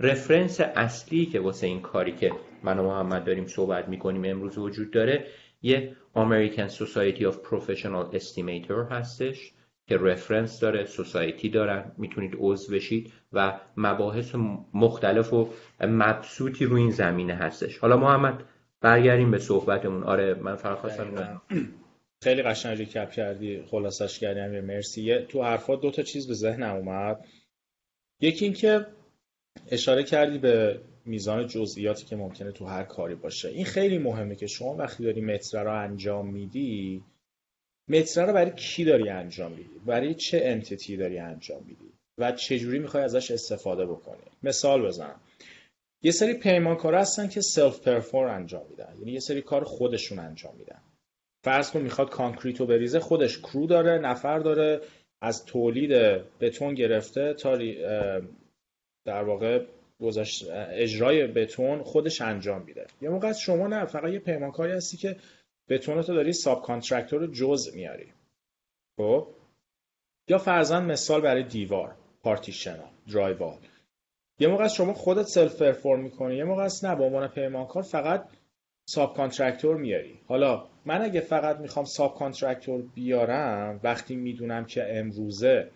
reference 0.00 0.60
اصلی 0.60 1.26
که 1.26 1.40
واسه 1.40 1.66
این 1.66 1.80
کاری 1.80 2.12
که 2.12 2.32
من 2.62 2.78
و 2.78 2.82
محمد 2.82 3.24
داریم 3.24 3.46
صحبت 3.46 3.88
می‌کنیم 3.88 4.24
امروز 4.24 4.58
وجود 4.58 4.90
داره 4.90 5.26
یه 5.62 5.96
American 6.14 6.70
Society 6.70 7.22
of 7.22 7.34
Professional 7.34 8.16
Estimator 8.16 8.92
هستش 8.92 9.52
که 9.86 9.96
رفرنس 9.96 10.60
داره 10.60 10.84
سوسایتی 10.84 11.48
دارن 11.48 11.92
می‌تونید 11.98 12.36
عضو 12.38 12.74
بشید 12.74 13.12
و 13.32 13.60
مباحث 13.76 14.34
مختلف 14.74 15.32
و 15.32 15.48
مبسوطی 15.80 16.64
رو 16.64 16.76
این 16.76 16.90
زمینه 16.90 17.34
هستش. 17.34 17.78
حالا 17.78 17.96
محمد 17.96 18.44
برگردیم 18.80 19.30
به 19.30 19.38
صحبتمون. 19.38 20.02
آره 20.02 20.34
من 20.34 20.56
فقط 20.56 20.78
خواستم 20.78 21.40
خیلی 22.24 22.42
قشنگ 22.42 22.78
ریکپ 22.78 23.10
کردی 23.10 23.62
خلاصش 23.62 24.18
کردی 24.18 24.40
امیر 24.40 24.60
مرسی. 24.60 25.18
تو 25.18 25.42
حرفات 25.42 25.80
دو 25.80 25.90
تا 25.90 26.02
چیز 26.02 26.28
به 26.28 26.34
ذهنم 26.34 26.74
اومد. 26.74 27.24
یکی 28.20 28.44
اینکه 28.44 28.86
اشاره 29.70 30.04
کردی 30.04 30.38
به 30.38 30.80
میزان 31.04 31.46
جزئیاتی 31.46 32.04
که 32.04 32.16
ممکنه 32.16 32.52
تو 32.52 32.64
هر 32.64 32.82
کاری 32.82 33.14
باشه. 33.14 33.48
این 33.48 33.64
خیلی 33.64 33.98
مهمه 33.98 34.36
که 34.36 34.46
شما 34.46 34.74
وقتی 34.74 35.04
داری 35.04 35.20
متر 35.20 35.64
رو 35.64 35.82
انجام 35.82 36.26
میدی 36.26 37.04
متره 37.88 38.24
رو 38.24 38.32
برای 38.32 38.50
کی 38.50 38.84
داری 38.84 39.08
انجام 39.08 39.52
میدی؟ 39.52 39.80
برای 39.86 40.14
چه 40.14 40.40
entity 40.44 40.96
داری 40.96 41.18
انجام 41.18 41.62
میدی؟ 41.66 41.92
و 42.18 42.32
چجوری 42.32 42.78
می‌خوای 42.78 43.02
ازش 43.02 43.30
استفاده 43.30 43.86
بکنی؟ 43.86 44.22
مثال 44.42 44.86
بزنم. 44.86 45.20
یه 46.02 46.10
سری 46.10 46.34
پیمانکارا 46.34 47.00
هستن 47.00 47.28
که 47.28 47.40
self 47.40 47.80
perform 47.80 48.26
انجام 48.26 48.62
میدن. 48.70 48.94
یعنی 48.98 49.12
یه 49.12 49.20
سری 49.20 49.42
کار 49.42 49.64
خودشون 49.64 50.18
انجام 50.18 50.54
میدن. 50.58 50.80
فرض 51.44 51.70
کن 51.70 51.80
می‌خواد 51.80 52.10
concrete 52.10 52.60
رو 52.60 52.66
بریزه 52.66 53.00
خودش 53.00 53.38
crew 53.38 53.66
داره 53.66 53.98
نفر 53.98 54.38
داره 54.38 54.80
از 55.20 55.44
تولید 55.44 55.90
بتون 56.40 56.74
گرفته 56.74 57.34
تا 57.34 57.56
در 59.04 59.22
واقع 59.22 59.64
اجرای 60.70 61.26
بتون 61.26 61.82
خودش 61.82 62.20
انجام 62.20 62.62
میده. 62.62 62.86
یه 63.02 63.08
موقع 63.08 63.32
شما 63.32 63.66
نه 63.66 63.84
فقط 63.84 64.12
یه 64.12 64.18
پیمانکاری 64.18 64.72
هستی 64.72 64.96
که 64.96 65.16
بتون 65.68 66.02
تو 66.02 66.14
داری 66.14 66.32
subcontractor 66.32 67.20
رو 67.20 67.26
جز 67.26 67.74
میاری. 67.74 68.12
خب؟ 68.96 69.26
یا 70.28 70.38
فرضاً 70.38 70.84
مثال 70.84 71.20
برای 71.20 71.42
دیوار 71.42 71.94
partition 72.22 72.78
drywall 73.12 73.58
یه 74.38 74.48
موقع 74.48 74.68
شما 74.68 74.94
خودت 74.94 75.26
self-perform 75.26 76.00
می‌کنی 76.00 76.36
یه 76.36 76.44
موقع 76.44 76.68
نه 76.82 76.96
به 76.96 77.04
عنوان 77.04 77.28
پیمانکار 77.28 77.82
فقط 77.82 78.28
subcontractor 78.88 79.76
میاری. 79.76 80.20
حالا 80.26 80.66
من 80.84 81.02
اگه 81.02 81.20
فقط 81.20 81.58
می‌خوام 81.58 81.84
subcontractor 81.84 82.82
بیارم 82.94 83.80
وقتی 83.82 84.16
می‌دونم 84.16 84.64
که 84.64 84.98
امروزه 84.98 85.70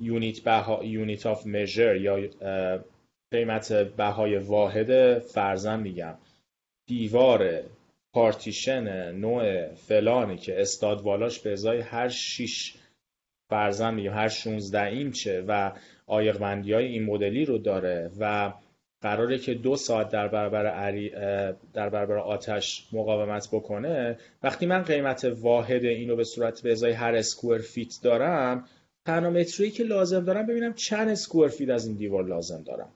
unit 0.00 0.40
بها 0.40 0.84
unit 0.84 1.26
of 1.26 1.46
measure 1.46 1.96
یا 1.96 2.28
قیمت 3.32 3.72
بهای 3.72 4.36
واحد 4.38 5.18
فرضاً 5.18 5.80
میگم. 5.80 6.14
دیوار 6.86 7.62
پارتیشن 8.12 9.12
نوع 9.12 9.74
فلانی 9.74 10.36
که 10.36 10.60
stud 10.60 11.00
والاش 11.00 11.40
به 11.40 11.52
ازای 11.52 11.80
هر 11.80 12.08
6 12.08 12.74
فرضاً 13.50 13.94
میگم 13.94 14.12
هر 14.12 14.28
16 14.28 14.82
اینچه 14.82 15.44
و 15.48 15.72
عایق‌بندی 16.06 16.72
های 16.72 16.86
این 16.86 17.04
مدلی 17.04 17.44
رو 17.44 17.58
داره 17.58 18.10
و 18.20 18.52
قراره 19.04 19.38
که 19.38 19.54
دو 19.54 19.76
ساعت 19.76 20.08
در 20.08 20.28
برابر 20.28 20.66
حریق 20.66 21.10
در 21.72 21.88
برابر 21.88 22.18
آتش 22.18 22.88
مقاومت 22.92 23.48
بکنه. 23.52 24.18
وقتی 24.42 24.66
من 24.66 24.82
قیمت 24.82 25.24
واحد 25.24 25.84
اینو 25.84 26.16
به 26.16 26.24
صورت 26.24 26.62
به 26.62 26.72
ازای 26.72 26.92
هر 26.92 27.14
square 27.14 27.58
feet 27.58 27.98
دارم 28.02 28.68
تنها 29.06 29.42
که 29.44 29.84
لازم 29.84 30.24
دارم 30.24 30.46
ببینم 30.46 30.74
چند 30.74 31.08
square 31.08 31.48
feet 31.48 31.70
از 31.70 31.86
این 31.86 31.96
دیوار 31.96 32.24
لازم 32.24 32.62
دارم. 32.62 32.92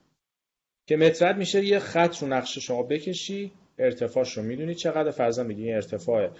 که 0.86 0.96
متره‌ت 0.96 1.36
میشه 1.36 1.64
یه 1.64 1.78
خط 1.78 2.18
رو 2.22 2.28
نقشه 2.28 2.60
شما 2.60 2.82
بکشی 2.82 3.52
ارتفاعش 3.78 4.36
رو 4.36 4.42
می‌دونی 4.42 4.74
چقدر. 4.74 5.10
فرضاً 5.10 5.42
میگی 5.42 5.72
ارتفاع 5.72 6.30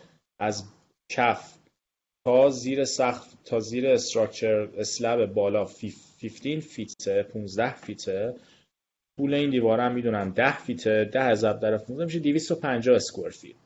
از 0.41 0.65
کف 1.11 1.59
تا 2.25 2.51
زیر 2.51 2.85
سقف 2.85 3.35
تا 3.45 3.61
زیر 3.61 3.87
structure 3.87 4.69
slab 4.79 5.35
بالا 5.35 5.65
15 5.65 6.61
feet 6.61 7.10
ـه 7.10 7.23
15 7.23 7.75
feet 7.75 8.23
ـه 8.23 8.35
پول 9.19 9.35
این 9.35 9.51
دیواره 9.51 9.83
هم 9.83 9.95
می‌دونم 9.95 10.31
10 10.31 10.59
feet 10.59 10.96
ـه 10.96 11.05
10 11.05 11.23
هزار 11.23 11.55
در 11.55 11.79
15 11.79 12.05
میشه 12.05 12.19
250 12.19 12.97
square 12.97 13.31
feet 13.31 13.57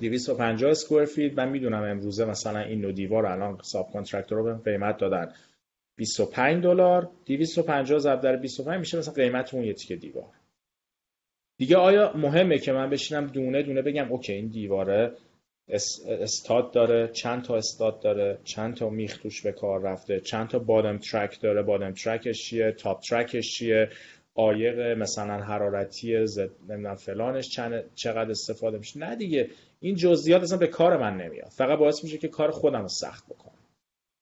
250 0.00 0.70
square 0.70 1.04
feet 1.04 1.38
من 1.38 1.48
می‌دونم 1.48 1.82
امروزه 1.82 2.24
مثلا 2.24 2.58
این 2.58 2.80
نوع 2.80 2.92
دیوار 2.92 3.26
الان 3.26 3.58
subcontractor 3.62 4.38
رو 4.38 4.44
به 4.44 4.72
قیمت 4.72 4.96
دادن 4.96 5.32
25 5.96 6.62
دلار 6.62 7.10
250 7.26 7.98
ضرب 7.98 8.20
در 8.20 8.36
25 8.36 8.80
میشه 8.80 8.98
مثلا 8.98 9.14
قیمت 9.14 9.54
اون 9.54 9.64
یه 9.64 9.72
تیکه 9.72 9.96
دیوار. 9.96 10.30
دیگه 11.58 11.76
آیا 11.76 12.12
مهمه 12.16 12.58
که 12.58 12.72
من 12.72 12.90
بشینم 12.90 13.26
دونه 13.26 13.62
دونه 13.62 13.82
بگم 13.82 14.12
okay 14.12 14.32
این 14.32 14.48
دیواره 14.48 15.12
stud 16.08 16.72
داره 16.72 17.08
چند 17.08 17.42
تا 17.42 17.56
stud 17.56 18.00
داره 18.00 18.38
چند 18.44 18.74
تا 18.74 18.90
میخ 18.90 19.18
توش 19.18 19.42
به 19.42 19.52
کار 19.52 19.80
رفته 19.80 20.20
چند 20.20 20.48
تا 20.48 20.58
bottom 20.58 20.98
track 20.98 21.40
داره 21.40 21.62
bottom 21.62 21.92
track 21.92 22.28
ش 22.28 22.42
چیه 22.44 22.72
top 22.72 23.00
track 23.00 23.39
ش 23.39 23.54
چیه 23.54 23.90
عایق 24.34 24.80
مثلا 24.80 25.42
حرارتی 25.42 26.26
ضد 26.26 26.50
نمی‌دونم 26.68 26.94
فلانش 26.94 27.48
چند 27.48 27.94
چقدر 27.94 28.30
استفاده 28.30 28.78
میشه. 28.78 28.98
نه 28.98 29.16
دیگه 29.16 29.50
این 29.80 29.94
جزئیات 29.94 30.42
اصلا 30.42 30.58
به 30.58 30.66
کار 30.66 30.96
من 30.96 31.16
نمیاد. 31.16 31.48
فقط 31.48 31.78
باعث 31.78 32.04
میشه 32.04 32.18
که 32.18 32.28
کار 32.28 32.50
خودم 32.50 32.82
رو 32.82 32.88
سخت 32.88 33.26
بکنم. 33.26 33.54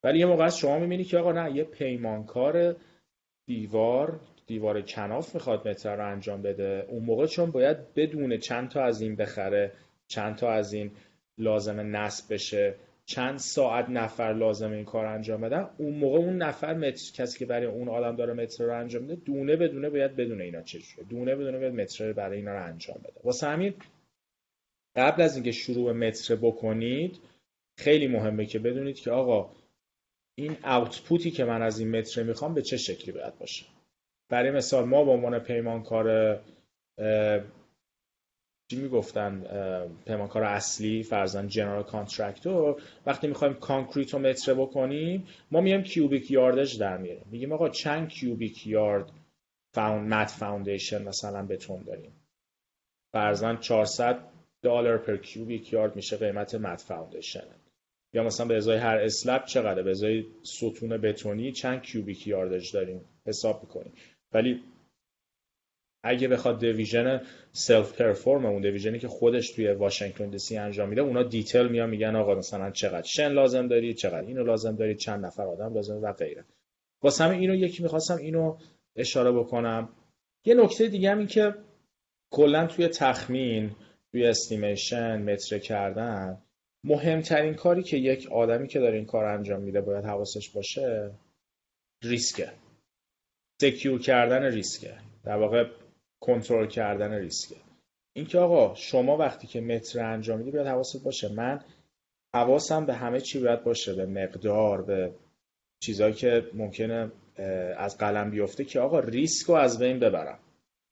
ولی 0.04 0.18
یه 0.18 0.26
موقع 0.26 0.48
شما 0.48 0.78
می‌بینی 0.78 1.04
که 1.04 1.18
آقا 1.18 1.32
نه 1.32 1.56
یه 1.56 1.64
پیمانکار 1.64 2.76
دیوار 3.46 4.20
دیوار 4.46 4.82
کناف 4.82 5.34
می‌خواد 5.34 5.68
متر 5.68 5.96
رو 5.96 6.10
انجام 6.10 6.42
بده. 6.42 6.86
اون 6.88 7.04
موقع 7.04 7.26
چون 7.26 7.50
باید 7.50 7.94
بدونه 7.94 8.38
چند 8.38 8.68
تا 8.68 8.82
از 8.82 9.00
این 9.00 9.16
بخره 9.16 9.72
چند 10.06 10.36
تا 10.36 10.50
از 10.50 10.72
این 10.72 10.90
لازم 11.38 11.96
نصب 11.96 12.34
بشه. 12.34 12.74
چند 13.12 13.38
ساعت 13.38 13.90
نفر 13.90 14.32
لازم 14.32 14.72
این 14.72 14.84
کار 14.84 15.06
انجام 15.06 15.40
بدن 15.40 15.70
اون 15.78 15.94
موقع 15.94 16.18
اون 16.18 16.36
نفر 16.36 16.74
متر 16.74 17.12
کسی 17.12 17.38
که 17.38 17.46
برای 17.46 17.66
اون 17.66 17.88
آدم 17.88 18.16
داره 18.16 18.32
متر 18.32 18.64
رو 18.64 18.78
انجام 18.78 19.02
میده 19.02 19.14
دونه 19.14 19.56
بدونه 19.56 19.90
باید 19.90 20.16
بدونه 20.16 20.44
اینا 20.44 20.62
چجوریه 20.62 21.08
دونه 21.08 21.36
بدونه 21.36 21.58
باید 21.58 21.74
متر 21.74 22.12
برای 22.12 22.38
اینا 22.38 22.52
رو 22.52 22.64
انجام 22.64 22.96
بده. 22.98 23.20
واسه 23.24 23.46
همین 23.46 23.74
قبل 24.96 25.22
از 25.22 25.34
اینکه 25.34 25.52
شروع 25.52 25.84
به 25.84 26.06
متر 26.06 26.36
بکنید 26.36 27.18
خیلی 27.76 28.06
مهمه 28.06 28.46
که 28.46 28.58
بدونید 28.58 28.96
که 28.96 29.10
آقا 29.10 29.50
این 30.34 30.56
output 30.64 31.21
ی 31.21 31.30
که 31.30 31.44
من 31.44 31.62
از 31.62 31.78
این 31.78 31.90
متره 31.90 32.22
می‌خوام 32.22 32.54
به 32.54 32.62
چه 32.62 32.76
شکلی 32.76 33.12
باید 33.12 33.38
باشه؟ 33.38 33.64
برای 34.28 34.50
مثال 34.50 34.84
ما 34.84 35.04
به 35.04 35.10
عنوان 35.10 35.38
پیمانکار 35.38 36.38
چی 38.72 38.78
می‌گفتن؟ 38.78 39.44
پیمانکار 40.06 40.42
اصلی 40.42 41.02
فرضاً 41.02 41.48
general 41.48 41.82
contractor. 41.82 42.82
وقتی 43.06 43.26
می‌خوایم 43.26 43.54
concrete 43.54 44.14
رو 44.14 44.18
متره 44.18 44.54
بکنیم 44.54 45.26
ما 45.50 45.60
میایم 45.60 45.82
cubic 45.82 46.30
yard 46.30 46.60
ش 46.60 46.74
در 46.74 46.96
میاریم 46.96 47.26
میگیم 47.30 47.52
آقا 47.52 47.68
چند 47.68 48.08
cubic 48.08 48.66
yard 48.66 49.10
found 49.74 50.14
mat 50.14 50.30
foundation 50.30 51.02
مثلا 51.02 51.46
بتون 51.46 51.82
داریم؟ 51.82 52.12
فرضاً 53.12 53.56
400 53.56 54.18
دلار 54.62 54.98
per 54.98 55.16
cubic 55.16 55.72
yard 55.72 55.96
میشه 55.96 56.16
قیمت 56.16 56.54
mat 56.54 56.80
foundation. 56.80 57.44
یا 58.14 58.22
مثلا 58.22 58.46
به 58.46 58.56
ازای 58.56 58.78
هر 58.78 58.96
slab 58.96 59.44
چقدره؟ 59.44 59.82
به 59.82 59.90
ازای 59.90 60.24
ستون 60.42 60.96
بتونی 60.96 61.52
چند 61.52 61.82
cubic 61.82 62.26
yard 62.26 62.56
ش 62.56 62.70
داریم؟ 62.70 63.00
حساب 63.26 63.62
می‌کنیم. 63.62 63.92
ولی 64.32 64.60
اگه 66.04 66.28
بخواد 66.28 66.60
division 66.60 67.20
self-perform 67.52 68.46
اون 68.46 68.62
division 68.62 68.94
ی 68.94 68.98
که 68.98 69.08
خودش 69.08 69.50
توی 69.50 69.72
واشنگتن 69.72 70.30
دی‌سی 70.30 70.56
انجام 70.56 70.88
میده 70.88 71.00
اونا 71.00 71.22
detail 71.22 71.68
میان 71.68 71.90
میگن 71.90 72.16
آقا 72.16 72.34
مثلا 72.34 72.70
چقدر 72.70 73.06
شن 73.06 73.28
لازم 73.28 73.68
داری 73.68 73.94
چقدر 73.94 74.26
اینو 74.26 74.44
لازم 74.44 74.76
داری 74.76 74.94
چند 74.94 75.26
نفر 75.26 75.42
آدم 75.42 75.74
لازم 75.74 76.02
و 76.02 76.12
غیره. 76.12 76.44
واسه 77.02 77.24
همین 77.24 77.40
اینو 77.40 77.54
یکی 77.54 77.82
می‌خواستم 77.82 78.16
اینو 78.16 78.58
اشاره 78.96 79.32
بکنم. 79.32 79.88
یه 80.44 80.54
نکته 80.54 80.88
دیگه 80.88 81.10
هم 81.10 81.18
این 81.18 81.26
که 81.26 81.54
کلا 82.30 82.66
توی 82.66 82.88
تخمین 82.88 83.70
توی 84.12 84.26
estimation 84.26 85.22
متره 85.22 85.58
کردن 85.58 86.42
مهمترین 86.84 87.54
کاری 87.54 87.82
که 87.82 87.96
یک 87.96 88.32
آدمی 88.32 88.68
که 88.68 88.80
داره 88.80 88.96
این 88.96 89.06
کار 89.06 89.24
انجام 89.24 89.60
میده 89.60 89.80
باید 89.80 90.04
حواسش 90.04 90.50
باشه 90.50 91.10
ریسکه. 92.02 92.52
secure 93.60 94.00
کردن 94.00 94.42
ریسکه. 94.42 94.94
در 95.24 95.36
واقع 95.36 95.70
کنترل 96.22 96.66
کردن 96.66 97.14
ریسکه. 97.14 97.56
اینکه 98.12 98.38
آقا 98.38 98.74
شما 98.74 99.16
وقتی 99.16 99.46
که 99.46 99.60
متره 99.60 100.04
انجام 100.04 100.38
میدی 100.38 100.50
باید 100.50 100.66
حواست 100.66 101.04
باشه. 101.04 101.28
من 101.32 101.60
حواسم 102.34 102.86
به 102.86 102.94
همه 102.94 103.20
چی 103.20 103.40
باید 103.40 103.64
باشه 103.64 103.94
به 103.94 104.06
مقدار 104.06 104.82
به 104.82 105.12
چیزهایی 105.80 106.14
که 106.14 106.46
ممکنه 106.54 107.12
از 107.76 107.98
قلم 107.98 108.30
بیفته 108.30 108.64
که 108.64 108.80
آقا 108.80 109.00
ریسک 109.00 109.46
رو 109.46 109.54
از 109.54 109.78
بین 109.78 109.98
ببرم. 109.98 110.38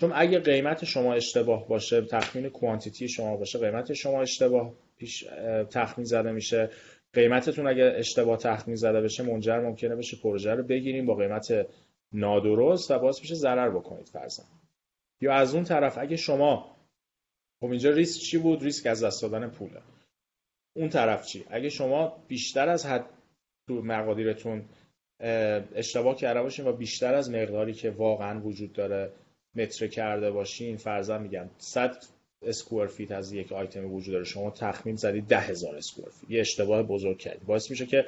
چون 0.01 0.13
اگه 0.15 0.39
قیمت 0.39 0.85
شما 0.85 1.15
اشتباه 1.15 1.69
باشه 1.69 2.01
تخمین 2.01 2.49
کوانتیتی 2.49 3.09
شما 3.09 3.37
باشه 3.37 3.59
قیمت 3.59 3.93
شما 3.93 4.23
اشتباه 4.23 4.73
پیش 4.97 5.25
تخمین 5.71 6.05
زده 6.05 6.33
میشه. 6.33 6.71
قیمتتون 7.13 7.67
اگه 7.67 7.95
اشتباه 7.97 8.39
تخمین 8.39 8.77
زده 8.77 9.01
بشه 9.01 9.23
منجر 9.23 9.61
ممکنه 9.61 9.97
بشه 9.97 10.17
پروژه 10.23 10.55
رو 10.55 10.63
بگیریم 10.63 11.07
با 11.07 11.15
قیمت 11.15 11.67
نادرست 12.13 12.91
و 12.91 12.99
باعث 12.99 13.21
میشه 13.21 13.35
ضرر 13.35 13.71
بکنید 13.71 14.09
فرضاً. 14.09 14.43
یا 15.21 15.35
از 15.35 15.55
اون 15.55 15.65
طرف 15.65 15.99
اگه 15.99 16.17
شما 16.17 16.77
خب 17.61 17.71
اینجا 17.71 17.91
ریسک 17.91 18.21
چی 18.21 18.39
بود؟ 18.39 18.63
ریسک 18.63 18.87
از 18.87 19.05
دست 19.05 19.23
دادن 19.23 19.49
پوله. 19.49 19.81
اون 20.77 20.89
طرف 20.89 21.27
چی؟ 21.27 21.45
اگه 21.51 21.69
شما 21.69 22.23
بیشتر 22.29 22.69
از 22.69 22.87
حد 22.87 23.05
تو 23.69 23.83
مقادیرتون 23.83 24.65
اشتباه 25.75 26.17
کرده 26.17 26.43
باشین 26.43 26.67
و 26.67 26.73
بیشتر 26.73 27.15
از 27.15 27.31
مقداری 27.31 27.73
که 27.73 27.91
واقعا 27.91 28.41
وجود 28.41 28.73
داره 28.73 29.13
متره 29.55 29.87
کرده 29.87 30.31
باشین 30.31 30.77
فرضاً 30.77 31.19
میگم 31.19 31.51
100 31.59 32.05
square 32.43 32.87
feet 32.87 33.13
از 33.13 33.33
یک 33.33 33.53
آیتم 33.53 33.93
وجود 33.93 34.13
داره. 34.13 34.25
شما 34.25 34.51
تخمین 34.51 34.97
زدید 34.97 35.27
ده 35.27 35.41
هزار 35.41 35.77
square 35.77 36.09
feet. 36.09 36.31
یه 36.31 36.41
اشتباه 36.41 36.83
بزرگ 36.83 37.19
کردید. 37.19 37.47
باعث 37.47 37.71
میشه 37.71 37.87
که 37.87 38.05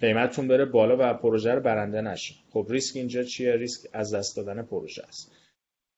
قیمتتون 0.00 0.48
بره 0.48 0.64
بالا 0.64 0.96
و 0.98 1.14
پروژه 1.14 1.52
رو 1.52 1.60
برنده 1.60 2.00
نشه. 2.00 2.34
خب 2.50 2.66
ریسک 2.70 2.96
اینجا 2.96 3.22
چیه؟ 3.22 3.56
ریسک 3.56 3.88
از 3.92 4.14
دست 4.14 4.36
دادن 4.36 4.62
پروژه 4.62 5.02
است. 5.02 5.32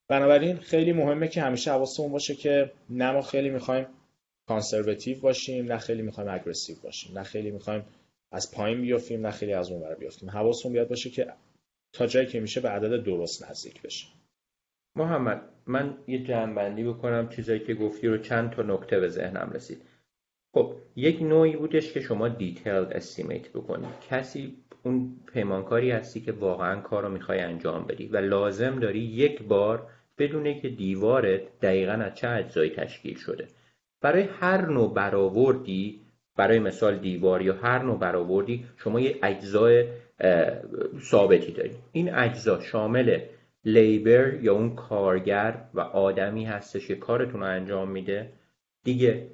بنابراین 0.09 0.57
خیلی 0.57 0.93
مهمه 0.93 1.29
که 1.29 1.43
همیشه 1.43 1.71
حواسمون 1.71 2.13
باشه 2.13 2.35
که 2.35 2.73
نه 2.91 3.13
ما 3.13 3.23
خیلی 3.23 3.51
می‌خوایم 3.51 3.87
conservative 4.49 5.21
باشیم 5.21 5.73
نه 5.73 5.79
خیلی 5.79 6.03
می‌خوایم 6.03 6.31
aggressive 6.31 6.77
باشیم 6.83 7.19
نه 7.19 7.25
خیلی 7.25 7.51
می‌خوایم 7.51 7.85
از 8.33 8.39
این 8.39 8.53
پایین 8.53 8.81
بیافتیم 8.81 9.27
نه 9.27 9.33
خیلی 9.33 9.53
از 9.53 9.71
اون 9.71 9.83
ور 9.83 9.95
بیافتیم. 9.95 10.31
حواسمون 10.31 10.73
بیاد 10.73 10.89
باشه 10.89 11.11
که 11.11 11.33
تا 11.93 12.07
جایی 12.07 12.27
که 12.27 12.41
میشه 12.41 12.61
به 12.61 12.69
عدد 12.69 13.03
درست 13.03 13.51
نزدیک 13.51 13.83
بشه. 13.83 14.07
محمد 14.97 15.43
من 15.67 15.99
یه 16.07 16.19
جمعبندی 16.19 16.85
بکنم 16.85 17.29
چیزایی 17.29 17.61
که 17.61 17.75
گفتی 17.75 18.09
رو 18.09 18.19
چند 18.19 18.51
تا 18.51 18.63
نکته 18.63 19.01
به 19.01 19.09
ذهنم 19.09 19.51
رسید. 19.55 19.83
خب 20.55 20.75
یک 20.97 21.23
نوعی 21.23 21.57
بودش 21.57 21.93
که 21.93 22.01
شما 22.01 22.29
detail 22.29 22.73
estimate 22.73 23.49
بکنید 23.49 23.91
کسی 24.11 24.57
اون 24.83 25.21
پیمانکاری 25.33 25.91
هستی 25.91 26.21
که 26.21 26.33
واقعا 26.33 26.81
کار 26.81 27.03
رو 27.03 27.09
می‌خوای 27.09 27.41
انجام 27.41 27.87
بدی 27.87 28.07
و 28.07 28.17
لازم 28.17 28.81
داری 28.81 29.01
یک 29.01 29.43
بار 29.43 29.91
بدونه 30.19 30.61
که 30.61 30.69
دیوارت 30.69 31.61
دقیقا 31.63 31.93
از 31.93 32.15
چه 32.15 32.29
اجزایی 32.29 32.71
تشکیل 32.71 33.19
شده. 33.19 33.49
برای 34.01 34.23
هر 34.23 34.67
نوع 34.67 34.95
برآوردی 34.95 36.01
برای 36.37 36.59
مثال 36.59 36.97
دیوار 36.99 37.43
یا 37.43 37.55
هر 37.55 37.83
نوع 37.83 37.99
برآوردی 37.99 38.65
شما 38.77 39.01
یه 39.01 39.19
اجزای 39.23 39.85
ثابتی 41.01 41.53
دارید. 41.53 41.77
این 41.93 42.15
اجزا 42.15 42.61
شامل 42.61 43.21
لیبر 43.65 44.35
یا 44.43 44.55
اون 44.55 44.75
کارگر 44.75 45.61
و 45.75 45.81
آدمی 45.81 46.45
هستش 46.45 46.87
که 46.89 46.95
کارتون 46.95 47.41
رو 47.41 47.47
انجام 47.47 47.91
میده. 47.91 48.33
دیگه 48.85 49.27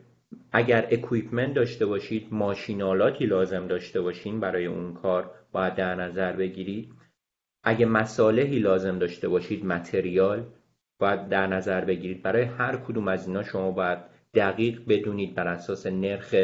اگر 0.53 0.89
اکویپمنت 0.91 1.55
داشته 1.55 1.87
باشید 1.87 2.27
ماشینالاتی 2.31 3.27
لازم 3.27 3.67
داشته 3.67 4.01
باشین 4.01 4.41
برای 4.41 4.67
اون 4.67 4.95
کار 4.95 5.31
باید 5.53 5.75
در 5.75 5.95
نظر 5.95 6.33
بگیرید. 6.33 6.93
اگه 7.65 7.87
مصالحی 7.87 8.59
لازم 8.59 8.99
داشته 8.99 9.29
باشید 9.29 9.65
material 9.65 10.45
باید 11.03 11.29
در 11.29 11.47
نظر 11.47 11.85
بگیرید. 11.85 12.23
برای 12.23 12.43
هر 12.43 12.77
کدوم 12.77 13.09
از 13.09 13.27
اینا 13.27 13.43
شما 13.43 13.71
باید 13.71 13.99
دقیق 14.35 14.81
بدونید 14.89 15.35
بر 15.35 15.49
اساس 15.49 15.87
نرخ 15.87 16.35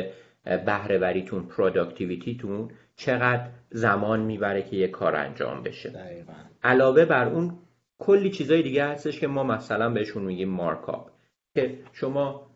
بهرهوریتون 0.45 1.43
productivity 1.43 2.45
تون 2.45 2.71
چقدر 2.97 3.47
زمان 3.71 4.21
می‌بره 4.21 4.63
که 4.63 4.77
یه 4.77 4.89
کار 4.89 5.17
انجام 5.17 5.63
بشه. 5.63 5.91
دقیقا. 5.91 6.33
علاوه 6.63 7.05
بر 7.05 7.29
اون 7.29 7.59
کلی 7.99 8.31
چیزای 8.31 8.63
دیگه 8.63 8.85
هستش 8.85 9.21
که 9.21 9.27
ما 9.27 9.43
مثلا 9.45 9.91
بهشون 9.91 10.23
میگیم 10.23 10.49
markup 10.49 11.11
که 11.55 11.79
شما 11.93 12.47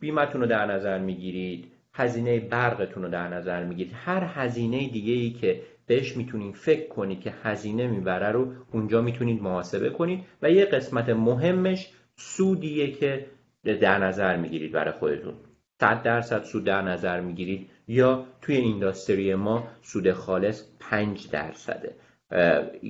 بیمتون 0.00 0.40
رو 0.40 0.46
در 0.46 0.66
نظر 0.66 0.98
می‌گیرید 0.98 1.72
هزینه 1.92 2.40
برقتون 2.40 3.02
رو 3.02 3.08
در 3.08 3.28
نظر 3.28 3.64
می‌گیرید. 3.64 3.92
هر 3.96 4.24
هزینه 4.34 4.88
دیگه 4.88 5.12
ای 5.12 5.30
که 5.30 5.60
بهش 5.86 6.16
می‌تونید 6.16 6.54
فکر 6.54 6.88
کنید 6.88 7.20
که 7.20 7.34
هزینه 7.42 7.86
می‌بره 7.86 8.32
رو 8.32 8.52
اونجا 8.72 9.02
می‌تونید 9.02 9.42
محاسبه 9.42 9.90
کنید 9.90 10.24
و 10.42 10.50
یه 10.50 10.64
قسمت 10.64 11.08
مهمش 11.08 11.92
سودیه 12.16 12.90
که 12.90 13.26
در 13.64 13.98
نظر 13.98 14.36
می‌گیرید 14.36 14.72
برای 14.72 14.92
خودتون. 14.92 15.34
100 15.80 16.02
درصد 16.02 16.42
سود 16.42 16.64
در 16.64 16.82
نظر 16.82 17.20
می‌گیرید 17.20 17.70
یا 17.88 18.26
توی 18.42 18.56
اینداستری 18.56 19.34
ما 19.34 19.68
سود 19.82 20.12
خالص 20.12 20.62
5 20.80 21.30
درصده. 21.30 21.94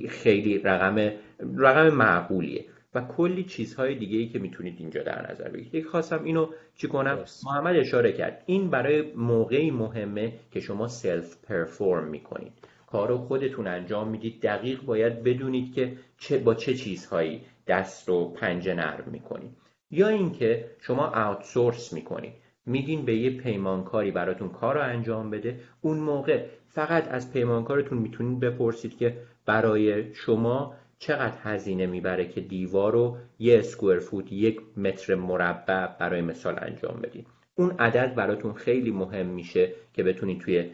خیلی 0.09 0.57
رقم 0.57 1.11
رقم 1.57 1.89
معقولیه 1.89 2.65
و 2.95 3.01
کلی 3.01 3.43
چیزهای 3.43 3.95
دیگه 3.95 4.17
ای 4.17 4.27
که 4.27 4.39
می‌تونید 4.39 4.75
اینجا 4.79 5.03
در 5.03 5.31
نظر 5.31 5.49
بگیرید. 5.49 5.75
یک 5.75 5.85
خواستم 5.85 6.23
اینو 6.23 6.47
چی 6.75 6.87
کنم؟ 6.87 7.19
محمد 7.45 7.75
اشاره 7.75 8.11
کرد. 8.11 8.43
این 8.45 8.69
برای 8.69 9.01
موقعی 9.15 9.71
مهمه 9.71 10.33
که 10.51 10.59
شما 10.59 10.87
سلف 10.87 11.35
پرفورم 11.47 12.07
می‌کنید. 12.07 12.53
کارو 12.87 13.17
خودتون 13.17 13.67
انجام 13.67 14.07
می‌دید. 14.07 14.41
دقیق 14.41 14.81
باید 14.81 15.23
بدونید 15.23 15.73
که 15.73 15.97
چه 16.17 16.37
با 16.37 16.53
چه 16.53 16.73
چیزهایی 16.73 17.41
دست 17.67 18.09
رو 18.09 18.29
پنجه 18.29 18.73
نرم 18.73 19.09
می‌کنید. 19.11 19.51
یا 19.91 20.07
اینکه 20.07 20.65
شما 20.81 21.07
آوتسورس 21.07 21.93
می‌کنید. 21.93 22.33
میدین 22.65 23.05
به 23.05 23.15
یه 23.15 23.29
پیمانکاری 23.29 24.11
براتون 24.11 24.49
کار 24.49 24.75
رو 24.75 24.81
انجام 24.81 25.29
بده. 25.29 25.59
اون 25.81 25.97
موقع 25.97 26.45
فقط 26.69 27.07
از 27.11 27.33
پیمانکارتون 27.33 27.97
می‌تونید 27.97 28.39
بپرسید 28.39 28.97
که 28.97 29.17
برای 29.45 30.13
شما 30.13 30.73
چقدر 30.99 31.37
هزینه 31.43 31.85
می‌بره 31.85 32.27
که 32.27 32.41
دیوار 32.41 32.91
رو 32.91 33.17
یه 33.39 33.59
اسکوئر 33.59 33.99
فوت 33.99 34.31
یک 34.31 34.61
متر 34.77 35.15
مربع 35.15 35.87
برای 35.99 36.21
مثال 36.21 36.59
انجام 36.61 37.01
بدید. 37.01 37.27
اون 37.55 37.71
عدد 37.79 38.15
براتون 38.15 38.53
خیلی 38.53 38.91
مهم 38.91 39.25
میشه 39.25 39.71
که 39.93 40.03
بتونید 40.03 40.39
توی 40.41 40.69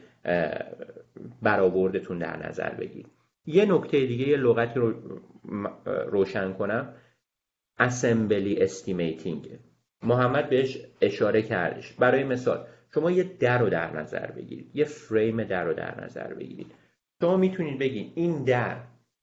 برآوردتون 1.41 2.17
در 2.17 2.47
نظر 2.47 2.69
بگیرید 2.69 3.12
یه 3.45 3.65
نکته 3.65 4.06
دیگه 4.06 4.28
یه 4.28 4.38
لغتی 4.38 4.80
رو 4.80 4.93
روشن 5.86 6.54
کنم. 6.54 6.93
assembly 7.80 8.58
estimating 8.62 9.50
محمد 10.04 10.50
بهش 10.50 10.78
اشاره 11.02 11.41
کردش. 11.41 11.93
برای 11.93 12.24
مثال 12.24 12.67
شما 12.93 13.12
یه 13.12 13.24
در 13.24 13.58
رو 13.58 13.69
در 13.69 13.97
نظر 13.97 14.32
بگیرید. 14.32 14.71
یه 14.74 14.86
فریم 14.86 15.43
در 15.43 15.63
رو 15.63 15.74
در 15.74 16.04
نظر 16.04 16.34
بگیرید. 16.34 16.71
شما 17.21 17.38
می‌تونید 17.38 17.80
بگید 17.80 18.12
این 18.15 18.43
در 18.43 18.78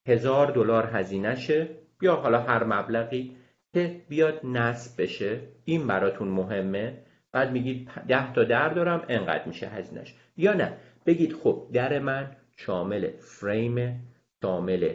هزار 0.07 0.51
دلار 0.51 0.91
هزینهشه 0.93 1.69
یا 2.03 2.17
حالا 2.17 2.41
هر 2.41 2.65
مبلغی 2.65 3.37
که 3.73 4.01
بیاد 4.09 4.41
نصب 4.45 5.03
بشه. 5.03 5.41
این 5.65 5.87
براتون 5.87 6.29
مهمه. 6.29 6.99
بعد 7.33 7.53
میگید 7.53 7.91
ده 8.09 8.33
تا 8.33 8.45
در 8.45 8.69
دارم 8.69 9.05
انقدر 9.09 9.45
میشه 9.45 9.69
هزینهش. 9.69 10.15
یا 10.37 10.53
نه. 10.53 10.77
بگید 11.09 11.33
خب 11.33 11.67
در 11.73 11.99
من 11.99 12.37
شامل 12.57 13.11
فریم 13.19 14.05
شامل 14.43 14.95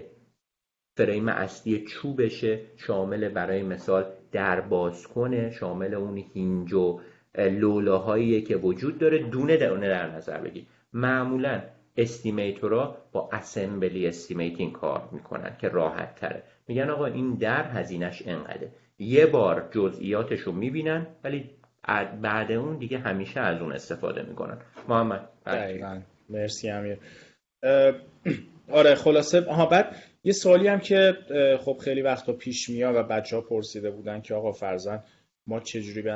فریم 0.98 1.28
اصلی 1.28 1.86
چوبشه 1.86 2.60
شامل 2.78 3.30
برای 3.30 3.64
مثال 3.64 4.06
در 4.32 4.62
باز 4.62 5.08
کنه 5.08 5.52
شامل 5.52 5.94
اون 5.94 6.18
hinge 6.18 6.74
و 6.74 7.00
لولاهایی 7.38 8.42
که 8.42 8.56
وجود 8.56 8.98
داره 8.98 9.18
دونه 9.18 9.58
دونه 9.58 9.90
در 9.90 10.12
نظر 10.16 10.38
بگید 10.38 10.68
معمولا 10.94 11.62
estimator 11.98 12.88
ا 12.88 12.98
با 13.12 13.30
assembly 13.32 14.08
estimating 14.08 14.72
کار 14.72 15.10
می‌کنن 15.12 15.56
که 15.60 15.70
راحت 15.70 16.16
تره. 16.16 16.44
میگن 16.68 16.90
آقا 16.90 17.06
این 17.06 17.36
در 17.36 17.72
هزینهش 17.72 18.24
انقدره. 18.26 18.72
یه 19.00 19.26
بار 19.26 19.70
جزئیاتش 19.72 20.40
رو 20.40 20.52
می‌بینن 20.52 21.08
ولی 21.24 21.50
بعد 22.22 22.52
اون 22.52 22.78
دیگه 22.78 22.98
همیشه 22.98 23.40
از 23.40 23.62
اون 23.62 23.72
استفاده 23.72 24.22
می‌کنن. 24.22 24.58
محمد 24.88 25.30
دقیقا. 25.46 26.02
مرسی 26.30 26.70
امیر. 26.70 26.98
آره 28.72 28.96
خلاصه 28.96 29.46
آها 29.46 29.66
بعد 29.66 29.96
یه 30.24 30.34
سوالی 30.34 30.68
هم 30.68 30.80
که 30.80 31.18
خب 31.62 31.78
خیلی 31.78 32.02
وقتا 32.02 32.34
پیش 32.34 32.70
میاد 32.70 32.96
و 32.96 33.04
بچه 33.04 33.36
ها 33.36 33.42
پرسیده 33.42 33.92
بودن 33.92 34.22
که 34.22 34.34
آقا 34.36 34.52
فرزن 34.52 35.04
ما 35.48 35.60
چجوری 35.60 36.02
به 36.02 36.14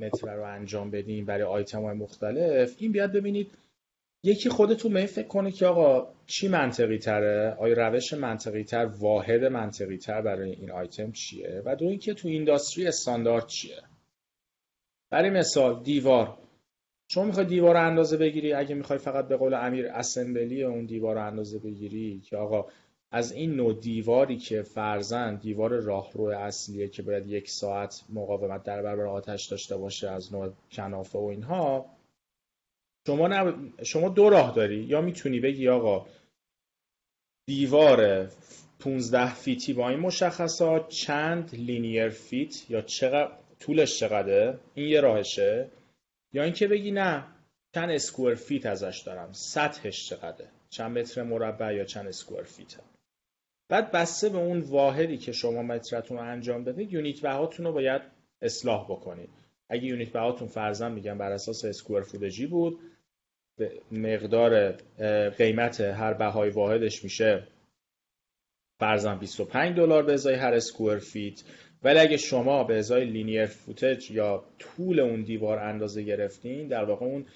متر 0.00 0.34
رو 0.34 0.42
انجام 0.42 0.90
بدیم 0.90 1.24
برای 1.24 1.42
آیتم 1.42 1.82
های 1.82 1.96
مختلف؟ 1.96 2.74
این 2.78 2.92
بیاد 2.92 3.12
ببینید 3.12 3.50
یکی 4.24 4.48
خودتون 4.48 4.92
به 4.92 5.06
فکر 5.06 5.26
کنه 5.26 5.50
که 5.50 5.66
آقا 5.66 6.14
چی 6.26 6.48
منطقی 6.48 6.98
تره 6.98 7.56
آیا 7.58 7.88
روش 7.88 8.12
منطقی 8.12 8.64
تر 8.64 8.84
واحد 8.84 9.44
منطقی 9.44 9.98
تر 9.98 10.22
برای 10.22 10.52
این 10.52 10.70
آیتم 10.70 11.12
چیه؟ 11.12 11.62
و 11.64 11.76
دو 11.76 11.86
اینکه 11.86 12.14
تو 12.14 12.28
اینداستری 12.28 12.86
استاندارد 12.86 13.46
چیه؟ 13.46 13.76
برای 15.12 15.30
مثال 15.30 15.82
دیوار. 15.82 16.38
شما 17.08 17.24
می‌خوای 17.24 17.46
دیوار 17.46 17.74
رو 17.74 17.86
اندازه 17.86 18.16
بگیری؟ 18.16 18.52
اگه 18.52 18.74
می‌خوای 18.74 18.98
فقط 18.98 19.28
به 19.28 19.36
قول 19.36 19.54
امیر 19.54 19.86
assembly 19.86 20.62
اون 20.62 20.84
دیوار 20.84 21.14
رو 21.14 21.26
اندازه 21.26 21.58
بگیری 21.58 22.20
که 22.20 22.36
آقا 22.36 22.66
از 23.10 23.32
این 23.32 23.54
نوع 23.54 23.80
دیواری 23.80 24.36
که 24.36 24.62
فرضاً 24.62 25.36
دیوار 25.36 25.80
راهرو 25.80 26.24
اصلیه 26.24 26.88
که 26.88 27.02
باید 27.02 27.26
یک 27.26 27.50
ساعت 27.50 28.04
مقاومت 28.08 28.62
در 28.62 28.82
برابر 28.82 29.06
آتش 29.06 29.46
داشته 29.46 29.76
باشه 29.76 30.10
از 30.10 30.32
نوع 30.32 30.52
کنافه 30.72 31.18
و 31.18 31.24
اینها 31.24 31.86
شما, 33.06 33.52
شما 33.82 34.08
دو 34.08 34.30
راه 34.30 34.54
داری. 34.54 34.84
یا 34.84 35.00
می‌تونی 35.00 35.40
بگی 35.40 35.68
آقا 35.68 36.06
دیوار 37.46 38.28
15 38.80 39.34
feet 39.34 39.64
ی 39.64 39.72
با 39.72 39.88
این 39.88 40.00
مشخصات 40.00 40.88
چند 40.88 41.50
linear 41.54 42.08
feet 42.08 42.70
یا 42.70 42.80
چقدر 42.80 43.41
طولش 43.62 43.98
چقدره؟ 43.98 44.58
این 44.74 44.88
یه 44.88 45.00
راهشه. 45.00 45.68
یا 46.32 46.42
اینکه 46.42 46.68
بگی 46.68 46.90
نه 46.90 47.24
چند 47.74 47.90
square 47.90 48.34
feet 48.34 48.66
ازش 48.66 49.02
دارم؟ 49.06 49.32
سطحش 49.32 50.08
چقدره؟ 50.08 50.48
چند 50.70 50.98
متر 50.98 51.22
مربع 51.22 51.74
یا 51.74 51.84
چند 51.84 52.06
square 52.06 52.42
feet 52.42 52.76
بعد 53.68 53.90
بسته 53.90 54.28
به 54.28 54.38
اون 54.38 54.60
واحدی 54.60 55.18
که 55.18 55.32
شما 55.32 55.62
مترتون 55.62 56.16
رو 56.16 56.22
انجام 56.22 56.64
بدید 56.64 56.92
unit 56.92 57.20
بهاتون 57.20 57.66
رو 57.66 57.72
باید 57.72 58.02
اصلاح 58.40 58.84
بکنید. 58.84 59.30
اگه 59.68 59.84
unit 59.84 60.12
بهاتون 60.12 60.48
فرضاً 60.48 60.88
میگم 60.88 61.18
بر 61.18 61.32
اساس 61.32 61.64
square 61.64 62.02
footage 62.02 62.40
ی 62.40 62.46
بود 62.46 62.78
مقدار 63.92 64.72
قیمت 65.38 65.80
هر 65.80 66.14
بهای 66.14 66.50
واحدش 66.50 67.04
میشه 67.04 67.48
فرضاً 68.78 69.14
25 69.14 69.76
دلار 69.76 70.02
به 70.02 70.12
ازای 70.12 70.34
هر 70.34 70.54
square 70.54 70.98
feet 70.98 71.42
ولی 71.84 71.98
اگه 71.98 72.16
شما 72.16 72.64
به 72.64 72.78
ازای 72.78 73.04
linear 73.04 73.46
footage 73.46 74.10
یا 74.10 74.44
طول 74.58 75.00
اون 75.00 75.22
دیوار 75.22 75.58
اندازه 75.58 76.02
گرفتین 76.02 76.68
در 76.68 76.84
واقع 76.84 77.06
اون 77.06 77.26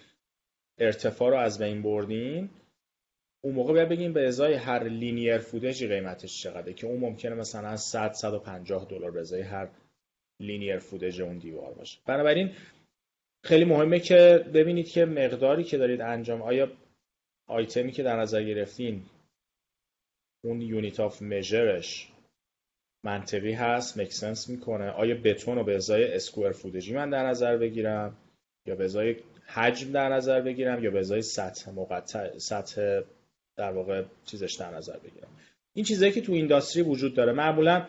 ارتفاع 0.79 1.31
رو 1.31 1.37
از 1.37 1.59
بین 1.59 1.83
بردین 1.83 2.51
اون 3.45 3.55
موقع 3.55 3.73
باید 3.73 3.89
بگیم 3.89 4.13
به 4.13 4.27
ازای 4.27 4.55
هر 4.55 4.85
linear 4.85 5.39
footage 5.39 5.82
ی 5.82 5.89
قیمتش 5.89 6.43
چقدره 6.43 6.73
که 6.73 6.87
اون 6.87 7.01
ممکنه 7.01 7.35
مثلا 7.35 7.77
100 7.77 8.13
150 8.13 8.87
دلار 8.91 9.11
به 9.11 9.21
ازای 9.21 9.43
هر 9.43 9.69
linear 10.41 10.79
footage 10.79 11.23
اون 11.23 11.39
دیوار 11.39 11.75
باشه. 11.75 11.99
بنابراین 12.07 12.53
خیلی 13.45 13.65
مهمه 13.65 14.01
که 14.01 14.45
ببینید 14.55 14.89
که 14.89 15.05
مقداری 15.05 15.65
که 15.65 15.79
دارید 15.79 16.01
انجام 16.01 16.43
آیا 16.43 16.73
آیتمی 17.47 17.93
که 17.93 18.03
در 18.03 18.21
نظر 18.21 18.43
گرفتین 18.43 19.03
اون 20.45 20.61
unit 20.61 21.01
of 21.01 21.23
measure 21.23 21.93
ش 21.93 22.13
منطقی 23.07 23.53
هست 23.53 23.99
make 23.99 24.21
sense 24.21 24.49
می‌کنه. 24.49 24.91
آیا 24.91 25.15
بتون 25.25 25.57
رو 25.57 25.65
به 25.65 25.77
ازای 25.77 26.15
square 26.15 26.53
footage 26.53 26.89
ی 26.89 26.95
من 26.95 27.11
در 27.11 27.27
نظر 27.27 27.57
بگیرم؟ 27.57 28.17
یا 28.67 28.75
به 28.75 28.85
ازای 28.85 29.17
حجم 29.47 29.93
در 29.93 30.09
نظر 30.09 30.41
بگیرم؟ 30.41 30.85
یا 30.85 30.91
به 30.91 30.99
ازای 30.99 31.23
سطح 31.23 31.71
مقطع 31.71 32.39
سطح 32.39 33.01
در 33.57 33.73
واقع 33.73 34.03
چیزش 34.25 34.55
در 34.55 34.71
نظر 34.71 34.97
بگیرم؟ 34.99 35.29
این 35.75 35.85
چیزایی 35.85 36.13
که 36.13 36.21
تو 36.21 36.33
industry 36.33 36.83
وجود 36.83 37.15
داره. 37.15 37.33
معمولا 37.33 37.87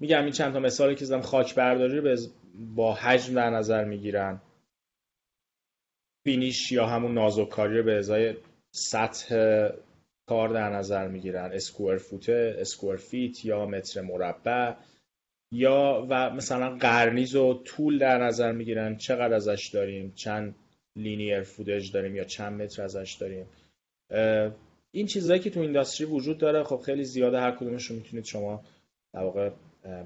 میگم 0.00 0.22
این 0.22 0.32
چند 0.32 0.52
تا 0.52 0.60
مثالی 0.60 0.94
که 0.94 1.04
زدم 1.04 1.20
خاک 1.20 1.54
برداری 1.54 1.98
رو 1.98 2.16
با 2.54 2.94
حجم 2.94 3.34
در 3.34 3.50
نظر 3.50 3.84
می‌گیرن. 3.84 4.40
finish 6.24 6.72
یا 6.72 6.86
همون 6.86 7.14
نازک 7.14 7.46
کاری 7.46 7.78
رو 7.78 7.84
به 7.84 7.98
ازای 7.98 8.34
سطح 8.70 9.34
کار 10.26 10.48
در 10.48 10.70
نظر 10.70 11.08
می‌گیرن. 11.08 11.52
square 11.52 11.96
foot 11.96 12.28
square 12.28 12.96
feet 12.96 13.44
یا 13.44 13.66
متر 13.66 14.00
مربع 14.00 14.74
یا 15.52 16.06
و 16.10 16.30
مثلا 16.30 16.76
قرنیز 16.76 17.36
و 17.36 17.62
طول 17.64 17.98
در 17.98 18.18
نظر 18.18 18.52
می‌گیرن. 18.52 18.96
چقدر 18.96 19.34
ازش 19.34 19.70
داریم؟ 19.72 20.12
چند 20.14 20.54
linear 20.96 21.42
footage 21.42 21.92
داریم 21.92 22.16
یا 22.16 22.24
چند 22.24 22.62
متر 22.62 22.82
ازش 22.82 23.16
داریم؟ 23.20 23.46
این 24.90 25.06
چیزهایی 25.06 25.42
که 25.42 25.50
تو 25.50 25.60
industry 25.60 26.06
وجود 26.06 26.38
داره 26.38 26.64
خب 26.64 26.80
خیلی 26.80 27.04
زیاده 27.04 27.40
هر 27.40 27.50
کدومش 27.50 27.86
رو 27.86 27.96
می‌تونید 27.96 28.24
شما 28.24 28.64
در 29.14 29.20
واقع 29.20 29.50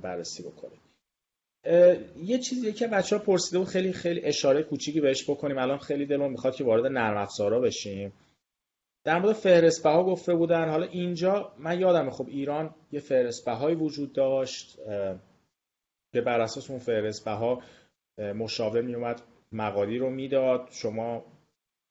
بررسی 0.02 0.42
بکنید. 0.42 0.80
یه 2.24 2.38
چیزی 2.38 2.72
که 2.72 2.86
بچه 2.86 3.16
ها 3.16 3.22
پرسیده 3.22 3.58
بود 3.58 3.68
خیلی 3.68 3.92
خیلی 3.92 4.20
اشاره 4.20 4.62
کوچیکی 4.62 5.00
بهش 5.00 5.30
بکنیم. 5.30 5.58
الان 5.58 5.78
خیلی 5.78 6.06
دلمون 6.06 6.30
می‌خواد 6.30 6.54
که 6.54 6.64
وارد 6.64 6.86
نرم 6.86 7.16
افزارا 7.16 7.60
بشیم. 7.60 8.12
در 9.04 9.18
مورد 9.18 9.32
فهرست 9.32 9.86
ها 9.86 10.04
گفته 10.04 10.34
بودن. 10.34 10.68
حالا 10.68 10.86
اینجا 10.86 11.52
من 11.58 11.80
یادم 11.80 12.10
خب 12.10 12.26
ایران 12.28 12.74
یه 12.92 13.00
فهرست 13.00 13.48
هایی 13.48 13.76
وجود 13.76 14.12
داشت 14.12 14.78
که 16.12 16.20
بر 16.20 16.40
اساس 16.40 16.70
اون 16.70 16.78
فهرست 16.78 17.28
ها 17.28 17.62
مشاور 18.18 18.82
میومد 18.82 19.22
مقادی 19.52 19.98
رو 19.98 20.10
می‌داد. 20.10 20.68
شما 20.70 21.24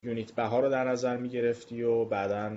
یونیت 0.04 0.32
بها 0.32 0.60
رو 0.60 0.70
در 0.70 0.84
نظر 0.84 1.18
می‌گرفتی 1.18 1.82
و 1.82 2.06
بعدا 2.06 2.50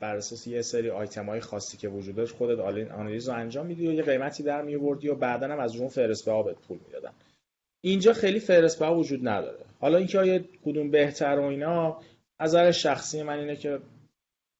بر 0.00 0.16
اساس 0.16 0.46
یه 0.46 0.62
سری 0.62 0.90
آیتم 0.90 1.26
های 1.26 1.40
خاصی 1.40 1.76
که 1.76 1.88
وجود 1.88 2.16
داشت 2.16 2.34
خودت 2.34 2.58
آنالیز 2.90 3.28
رو 3.28 3.34
انجام 3.34 3.66
میدی 3.66 3.88
و 3.88 3.92
یه 3.92 4.02
قیمتی 4.02 4.42
در 4.42 4.62
میوردی 4.62 5.08
و 5.08 5.14
بعدا 5.14 5.48
هم 5.48 5.60
از 5.60 5.76
اون 5.76 5.88
فهرست 5.88 6.28
ها 6.28 6.42
بهت 6.42 6.56
پول 6.56 6.78
می‌دادن. 6.86 7.12
اینجا 7.80 8.12
خیلی 8.12 8.40
فهرست 8.40 8.82
ها 8.82 8.94
وجود 8.94 9.28
نداره. 9.28 9.64
حالا 9.80 9.98
اینکه 9.98 10.18
آیا 10.18 10.40
کدوم 10.64 10.90
بهتر 10.90 11.38
و 11.38 11.44
اینا 11.44 12.00
نظر 12.40 12.70
شخصی 12.70 13.22
من 13.22 13.38
اینه 13.38 13.56
که 13.56 13.80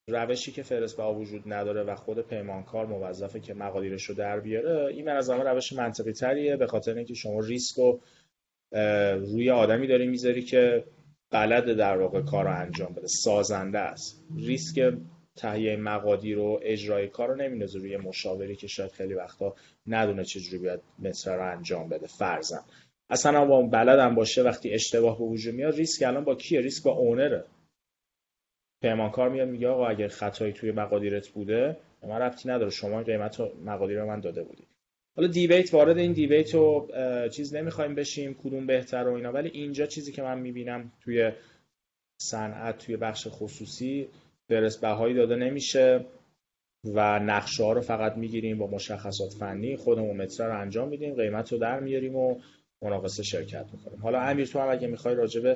روشی 0.09 0.53
که 0.53 0.62
فهرست 0.62 0.97
بها 0.97 1.14
وجود 1.14 1.53
نداره 1.53 1.83
و 1.83 1.95
خود 1.95 2.27
پیمانکار 2.27 2.87
موظفه 2.87 3.41
که 3.41 3.55
مقادیرش 3.55 4.05
رو 4.05 4.14
در 4.14 4.41
بیاره 4.41 4.87
این 4.87 5.09
از 5.09 5.31
روش 5.31 5.73
منطقی 5.73 6.12
تریه 6.12 6.57
به 6.57 6.67
خاطر 6.67 6.95
اینکه 6.95 7.14
شما 7.14 7.41
ریسک 7.41 7.77
رو 7.77 8.01
روی 9.19 9.51
آدمی 9.51 9.87
داری 9.87 10.07
می‌ذاری 10.07 10.43
که 10.43 10.85
بلد 11.31 11.77
در 11.77 11.97
واقع 11.97 12.23
کار 12.23 12.45
رو 12.45 12.61
انجام 12.61 12.93
بده 12.93 13.07
سازنده 13.07 13.79
است. 13.79 14.25
ریسک 14.37 14.93
تهیه 15.37 15.77
مقادیر 15.77 16.38
و 16.38 16.61
اجرای 16.62 17.09
کار 17.09 17.29
رو 17.29 17.37
نمیندازه 17.37 17.79
روی 17.79 17.97
مشاوری 17.97 18.57
که 18.57 18.67
شاید 18.67 18.93
خیلی 18.93 19.14
وقتا 19.14 19.55
ندونه 19.87 20.25
چجوری 20.25 20.59
باید 20.59 20.81
متر 20.99 21.37
رو 21.37 21.53
انجام 21.53 21.88
بده 21.88 22.07
فرزن 22.07 22.61
اصلا 23.11 23.45
با 23.45 23.62
بلدم 23.62 24.14
باشه 24.14 24.43
وقتی 24.43 24.71
اشتباه 24.71 25.19
به 25.19 25.25
وجود 25.25 25.55
میاد 25.55 25.75
ریسک 25.75 26.03
الان 26.07 26.25
با 26.25 26.35
کیه؟ 26.35 26.61
ریسک 26.61 26.83
با 26.83 26.91
اونره 26.91 27.45
پیمانکار 28.83 29.29
میاد 29.29 29.49
میگه 29.49 29.69
آقا 29.69 29.87
اگه 29.87 30.09
خطایی 30.09 30.53
توی 30.53 30.73
مقادیرت 30.73 31.29
بوده 31.29 31.77
من 32.03 32.19
ربطی 32.19 32.49
نداره 32.49 32.71
شما 32.71 33.03
قیمت 33.03 33.41
مقادیر 33.64 34.01
رو 34.01 34.07
من 34.07 34.21
داده 34.21 34.43
بودی 34.43 34.64
حالا 35.17 35.29
دیبیت 35.29 35.75
وارد 35.75 35.99
این 35.99 36.12
دیبیت 36.12 36.55
رو 36.55 36.88
چیز 37.33 37.55
نمی‌خوایم 37.55 37.95
بشیم 37.95 38.35
کدوم 38.35 38.67
بهتر 38.67 39.09
و 39.09 39.12
اینا 39.12 39.33
ولی 39.33 39.49
اینجا 39.49 39.87
چیزی 39.87 40.12
که 40.12 40.23
من 40.23 40.38
می‌بینم 40.38 40.93
توی 41.01 41.33
صنعت 42.21 42.79
توی 42.79 42.97
بخش 42.97 43.27
خصوصی 43.31 44.09
درس 44.49 44.79
بهایی 44.79 45.14
داده 45.14 45.37
نمیشه 45.37 46.05
و 46.85 47.19
نقشه 47.19 47.64
ها 47.64 47.73
رو 47.73 47.81
فقط 47.81 48.17
می‌گیریم 48.17 48.59
با 48.59 48.67
مشخصات 48.67 49.33
فنی 49.33 49.77
خودمون 49.77 50.17
متر 50.17 50.47
رو 50.47 50.61
انجام 50.61 50.88
میدیم 50.88 51.14
قیمت 51.14 51.53
رو 51.53 51.59
در 51.59 51.81
میاریم 51.81 52.17
و 52.17 52.41
مناقصه 52.83 53.23
شرکت 53.23 53.67
می‌کنیم. 53.73 54.03
حالا 54.03 54.21
امیر 54.21 54.47
تو 54.47 54.59
هم 54.59 54.69
اگه 54.69 54.87
می‌خوای 54.87 55.14
راجع 55.14 55.55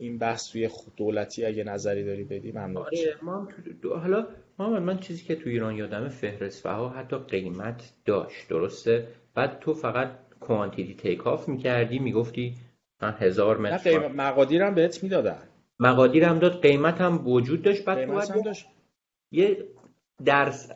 این 0.00 0.18
بحث 0.18 0.52
توی 0.52 0.68
دولتی 0.96 1.44
اگه 1.44 1.64
نظری 1.64 2.04
داری 2.04 2.24
بدی 2.24 2.52
ممنون 2.52 2.76
آره 2.76 3.16
ما 3.22 3.48
دو... 3.82 3.96
حالا 3.96 4.26
محمد 4.58 4.82
من 4.82 4.98
چیزی 4.98 5.24
که 5.24 5.36
تو 5.36 5.50
ایران 5.50 5.76
یادم 5.76 6.08
فهرست 6.08 6.66
ها 6.66 6.88
حتی 6.88 7.16
قیمت 7.16 7.92
داشت 8.04 8.48
درسته؟ 8.48 9.08
بعد 9.34 9.58
تو 9.60 9.74
فقط 9.74 10.10
کوانتیتی 10.40 10.94
تیک 10.94 11.26
آف 11.26 11.48
می‌کردی 11.48 11.98
می‌گفتی 11.98 12.54
من 13.02 13.14
هزار 13.18 13.58
متر 13.58 13.90
قیمت 13.90 14.10
مقادیرم 14.10 14.74
بهت 14.74 15.02
می‌دادن. 15.02 15.42
مقادیرم 15.80 16.38
داد 16.38 16.62
قیمت 16.62 17.00
هم 17.00 17.28
وجود 17.28 17.62
داشت 17.62 17.84
بعد 17.84 18.24
تو 18.26 18.42
داشت. 18.42 18.66
یه 19.32 19.64
درس 20.24 20.70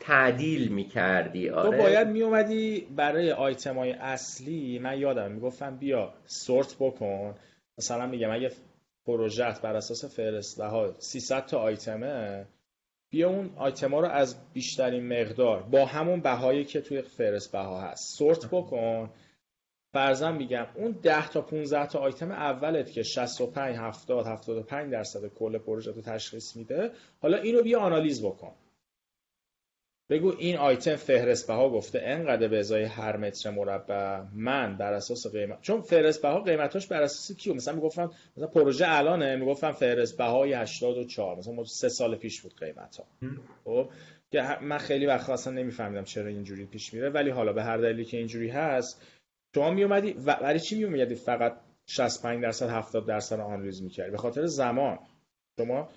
تعدیل 0.00 0.68
می‌کردی 0.68 1.48
آره؟ 1.48 1.70
تو 1.70 1.82
باید 1.82 2.08
میومدی 2.08 2.86
برای 2.96 3.32
آیتم 3.32 3.78
های 3.78 3.92
اصلی 3.92 4.78
من 4.78 4.98
یادم 4.98 5.32
می‌گفتم 5.32 5.76
بیا 5.76 6.14
سورت 6.26 6.76
بکن. 6.80 7.34
مثلا 7.78 8.06
میگم 8.06 8.30
اگه 8.30 8.52
پروژه 9.06 9.54
بر 9.62 9.76
اساس 9.76 10.04
فرسته 10.04 10.64
ها 10.64 10.94
300 10.98 11.46
تا 11.46 11.58
آیتمه 11.58 12.46
بیا 13.10 13.28
اون 13.30 13.50
آیتما 13.56 14.00
رو 14.00 14.08
از 14.08 14.52
بیشترین 14.52 15.20
مقدار 15.20 15.62
با 15.62 15.86
همون 15.86 16.20
بهایی 16.20 16.64
که 16.64 16.80
توی 16.80 17.02
فرست 17.02 17.52
بها 17.52 17.80
هست 17.80 18.18
سورت 18.18 18.46
بکن. 18.46 19.10
فرضاً 19.92 20.32
میگم 20.32 20.66
اون 20.74 20.92
10 20.92 21.28
تا 21.28 21.40
15 21.40 21.86
تا 21.86 21.98
آیتم 21.98 22.30
اولت 22.30 22.92
که 22.92 23.02
65 23.02 23.76
70 23.76 24.26
75 24.26 24.92
درصد 24.92 25.26
کل 25.26 25.58
پروژه 25.58 25.92
رو 25.92 26.02
تشخیص 26.02 26.56
میده 26.56 26.90
حالا 27.20 27.36
اینو 27.36 27.62
بیا 27.62 27.80
آنالیز 27.80 28.22
بکن. 28.22 28.52
بگو 30.10 30.34
این 30.38 30.56
آیتم 30.56 30.96
فهرست 30.96 31.46
بها 31.46 31.70
گفته 31.70 32.00
انقدر 32.02 32.48
به 32.48 32.58
ازای 32.58 32.82
هر 32.82 33.16
متر 33.16 33.50
مربع 33.50 34.20
من 34.34 34.76
بر 34.76 34.92
اساس 34.92 35.26
قیمت 35.26 35.60
چون 35.60 35.80
فهرست 35.80 36.22
بها 36.22 36.40
قیمتاش 36.40 36.86
بر 36.86 37.02
اساس 37.02 37.36
کیو 37.36 37.54
مثلا 37.54 37.74
می‌گفتم 37.74 38.10
مثلا 38.36 38.48
پروژه 38.48 38.84
الانه 38.88 39.36
می‌گفتم 39.36 39.72
فهرست 39.72 40.18
بهای 40.18 40.52
84 40.52 41.36
مثلا 41.36 41.64
سه 41.64 41.88
سال 41.88 42.16
پیش 42.16 42.42
بود 42.42 42.56
قیمت 42.56 42.96
ها 42.96 43.06
خب؟ 43.64 43.90
که 44.30 44.58
من 44.62 44.78
خیلی 44.78 45.06
وقت 45.06 45.30
اصلا 45.30 45.52
نمیفهمیدم 45.52 46.04
چرا 46.04 46.26
اینجوری 46.26 46.66
پیش 46.66 46.94
میره. 46.94 47.10
ولی 47.10 47.30
حالا 47.30 47.52
به 47.52 47.62
هر 47.62 47.76
دلیلی 47.76 48.04
که 48.04 48.16
اینجوری 48.16 48.48
هست 48.48 49.02
شما 49.54 49.70
میومدی 49.70 50.12
برای 50.12 50.60
چی 50.60 50.78
میومدی 50.78 51.14
فقط 51.14 51.56
65 51.86 52.42
درصد 52.42 52.70
70 52.70 53.06
درصد 53.06 53.40
آنالیز 53.40 53.82
می‌کردی؟ 53.82 54.10
به 54.10 54.18
خاطر 54.18 54.46
زمان. 54.46 54.98
شما 55.58 55.88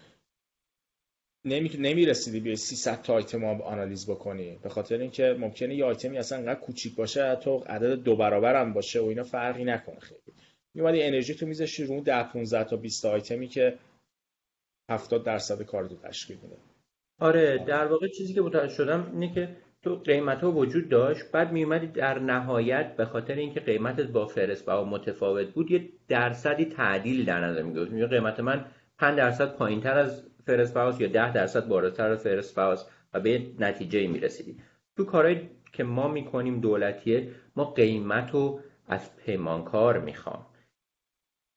نمی 1.47 1.71
نمی‌رسیدی 1.79 2.39
بیای 2.39 2.55
300 2.55 3.01
تا 3.01 3.13
آیتم 3.13 3.41
رو 3.41 3.63
آنالیز 3.63 4.09
بکنی. 4.09 4.59
به 4.63 4.69
خاطر 4.69 4.97
اینکه 4.97 5.35
ممکنه 5.39 5.75
یه 5.75 5.85
آیتمی 5.85 6.17
اصلا 6.17 6.37
انقدر 6.37 6.59
کوچیک 6.59 6.95
باشه 6.95 7.35
تو 7.35 7.57
عدد 7.57 7.93
دو 7.93 8.15
برابر 8.15 8.61
هم 8.61 8.73
باشه 8.73 8.99
و 8.99 9.05
اینا 9.05 9.23
فرقی 9.23 9.63
نکنه 9.63 9.99
خیلی. 9.99 10.37
میومدی 10.75 11.03
انرژی 11.03 11.35
تو 11.35 11.45
میذاشتی 11.45 11.83
رو 11.83 12.01
10 12.01 12.23
15 12.23 12.63
تا 12.63 12.75
20 12.75 13.03
تا 13.03 13.11
آیتمی 13.11 13.47
که 13.47 13.77
70 14.91 15.23
درصد 15.23 15.61
کار 15.61 15.87
تو 15.87 15.95
تشکیل 15.95 16.37
میده. 16.43 16.57
آره 17.19 17.63
در 17.67 17.85
واقع 17.85 18.07
چیزی 18.07 18.33
که 18.33 18.41
متوجه 18.41 18.73
شدم 18.73 19.11
اینه 19.13 19.33
که 19.33 19.49
تو 19.83 19.95
قیمت 19.95 20.41
ها 20.41 20.51
وجود 20.51 20.89
داشت 20.89 21.31
بعد 21.31 21.51
میومدی 21.51 21.87
در 21.87 22.19
نهایت 22.19 22.95
به 22.95 23.05
خاطر 23.05 23.33
اینکه 23.33 23.59
قیمتت 23.59 24.07
با 24.07 24.25
فرست 24.25 24.65
با 24.65 24.83
متفاوت 24.83 25.47
بود 25.47 25.71
یه 25.71 25.89
درصدی 26.07 26.65
تعدیل 26.65 27.25
در 27.25 27.45
نظر 27.45 27.61
می‌گرفت. 27.61 28.13
قیمت 28.13 28.39
من 28.39 28.65
5 28.99 29.17
درصد 29.17 29.55
پایینتر 29.55 29.97
از 29.97 30.23
فهرست 30.47 30.73
بها 30.73 31.01
یا 31.01 31.07
10 31.07 31.33
درصد 31.33 31.67
بالاتر 31.67 32.11
از 32.11 32.23
فهرست 32.23 32.55
بها 32.55 32.83
و 33.13 33.19
به 33.19 33.41
نتیجه 33.59 34.07
می 34.07 34.19
رسیدی 34.19 34.57
تو 34.97 35.05
کارهایی 35.05 35.49
که 35.73 35.83
ما 35.83 36.07
می‌کنیم 36.07 36.59
دولتیه 36.59 37.31
ما 37.55 37.65
قیمت 37.65 38.31
رو 38.31 38.59
از 38.87 39.17
پیمانکار 39.17 39.99
می‌خوام. 39.99 40.45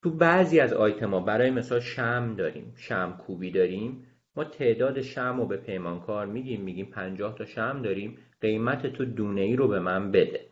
تو 0.03 0.09
بعضی 0.09 0.59
از 0.59 0.73
آیتما 0.73 1.19
برای 1.19 1.51
مثال 1.51 1.79
شمع 1.79 2.35
داریم 2.37 2.73
شمع 2.77 3.17
کوبی 3.27 3.51
داریم 3.51 4.07
ما 4.35 4.43
تعداد 4.43 5.01
شمع 5.01 5.37
رو 5.37 5.45
به 5.45 5.57
پیمانکار 5.57 6.25
میگیم 6.25 6.61
میگیم 6.61 6.85
50 6.85 7.35
تا 7.35 7.45
شمع 7.45 7.81
داریم 7.81 8.17
قیمت 8.41 8.87
تو 8.87 9.05
دونه 9.05 9.41
ای 9.41 9.55
رو 9.55 9.67
به 9.67 9.79
من 9.79 10.11
بده. 10.11 10.45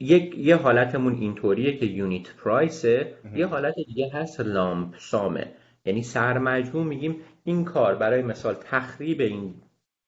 یک 0.00 0.38
یه 0.38 0.56
حالتمون 0.56 1.14
اینطوریه 1.14 1.76
که 1.76 1.86
unit 1.86 2.36
price 2.36 3.01
ه 3.01 3.14
یه 3.34 3.46
حالت 3.46 3.74
دیگه 3.74 4.10
هست 4.12 4.40
lump 4.40 4.94
sum 4.98 5.30
ه. 5.30 5.52
یعنی 5.84 6.02
سرمجموع 6.02 6.84
میگیم 6.84 7.16
این 7.48 7.64
کار 7.64 7.94
برای 7.94 8.22
مثال 8.22 8.54
تخریب 8.54 9.20
این 9.20 9.54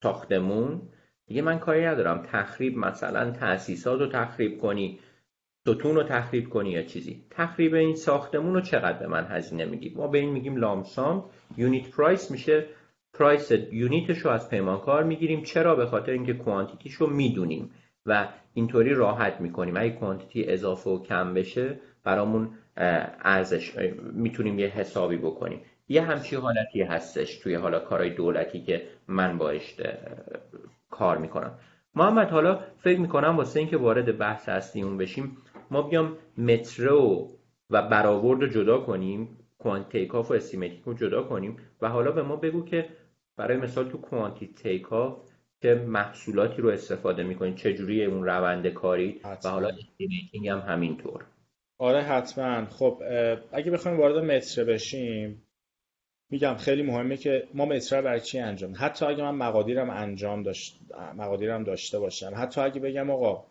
ساختمون 0.02 0.82
دیگه 1.26 1.42
من 1.42 1.58
کاری 1.58 1.84
ندارم. 1.84 2.26
تخریب 2.32 2.78
مثلا 2.78 3.30
تاسیسات 3.30 4.00
رو 4.00 4.06
تخریب 4.06 4.58
کنی 4.58 4.98
ستون 5.60 5.94
رو 5.94 6.02
تخریب 6.02 6.48
کنی 6.48 6.70
یا 6.70 6.82
چیزی. 6.82 7.24
تخریب 7.30 7.74
این 7.74 7.96
ساختمون 7.96 8.54
رو 8.54 8.60
چقدر 8.60 8.98
به 8.98 9.06
من 9.06 9.26
هزینه 9.26 9.64
میگی 9.64 9.94
ما 9.96 10.06
به 10.06 10.18
این 10.18 10.30
میگیم 10.30 10.56
لامسام 10.56 11.24
یونیت 11.56 11.90
پرایس 11.90 12.30
میشه. 12.30 12.66
پرایس 13.14 13.52
یونیتش 13.72 14.18
رو 14.18 14.30
از 14.30 14.50
پیمانکار 14.50 15.04
می‌گیریم. 15.04 15.42
چرا؟ 15.42 15.76
به 15.76 15.86
خاطر 15.86 16.12
اینکه 16.12 16.32
کوانتیتیش 16.32 16.94
رو 16.94 17.06
می‌دونیم 17.06 17.70
و 18.06 18.28
اینطوری 18.54 18.94
راحت 18.94 19.40
می‌کنیم. 19.40 19.76
اگه 19.76 19.90
کوانتیتی 19.90 20.44
اضافه 20.44 20.90
و 20.90 21.02
کم 21.02 21.34
بشه 21.34 21.80
برامون 22.04 22.50
ازش 22.76 23.74
می‌تونیم 24.12 24.58
یه 24.58 24.66
حسابی 24.66 25.16
بکنیم. 25.16 25.60
یه 25.90 26.02
همچی 26.02 26.36
حالتی 26.36 26.82
هستش 26.82 27.38
توی 27.38 27.54
حالا 27.54 27.78
کارهای 27.78 28.10
دولتی 28.10 28.60
که 28.60 28.82
من 29.08 29.38
باش 29.38 29.76
کار 30.90 31.18
می‌کنم. 31.18 31.58
محمد 31.94 32.30
حالا 32.30 32.60
فکر 32.78 33.00
می‌کنم 33.00 33.36
واسه 33.36 33.60
اینکه 33.60 33.76
وارد 33.76 34.18
بحث 34.18 34.48
اصلیمون 34.48 34.98
بشیم 34.98 35.36
ما 35.70 35.82
بیام 35.82 36.16
متره 36.38 37.28
و 37.70 37.82
برآورد 37.88 38.40
رو 38.40 38.46
جدا 38.46 38.78
کنیم 38.78 39.38
quantifying 39.58 40.14
و 40.14 40.32
estimating 40.32 40.82
رو 40.84 40.94
جدا 40.94 41.22
کنیم 41.22 41.56
و 41.80 41.88
حالا 41.88 42.12
به 42.12 42.22
ما 42.22 42.36
بگو 42.36 42.64
که 42.64 42.86
برای 43.36 43.56
مثال 43.56 43.88
تو 43.88 43.98
quantifying 43.98 44.86
چه 45.62 45.74
محصولاتی 45.74 46.62
رو 46.62 46.68
استفاده 46.68 47.22
می‌کنید 47.22 47.56
چجوری 47.56 48.04
اون 48.04 48.24
روند 48.24 48.66
کاری 48.66 49.20
و 49.44 49.48
حالا 49.48 49.68
estimating 49.68 50.48
هم 50.48 50.58
همینطور. 50.58 51.24
آره 51.78 52.00
حتما. 52.00 52.64
خب 52.66 53.02
اگه 53.52 53.70
بخوایم 53.70 54.00
وارد 54.00 54.16
متره 54.16 54.64
بشیم 54.64 55.42
میگم 56.30 56.54
خیلی 56.54 56.82
مهمه 56.82 57.16
که 57.16 57.48
ما 57.54 57.64
متره 57.64 58.02
برای 58.02 58.20
چی 58.20 58.38
انجام؟ 58.38 58.72
حتی 58.76 59.04
اگه 59.04 59.22
من 59.22 59.34
مقادیرم 59.34 59.90
انجام 59.90 60.42
داشت 60.42 60.80
مقادیرم 61.16 61.64
داشته 61.64 61.98
باشم. 61.98 62.32
حتی 62.36 62.60
اگه 62.60 62.80
بگم 62.80 63.10
آقا 63.10 63.44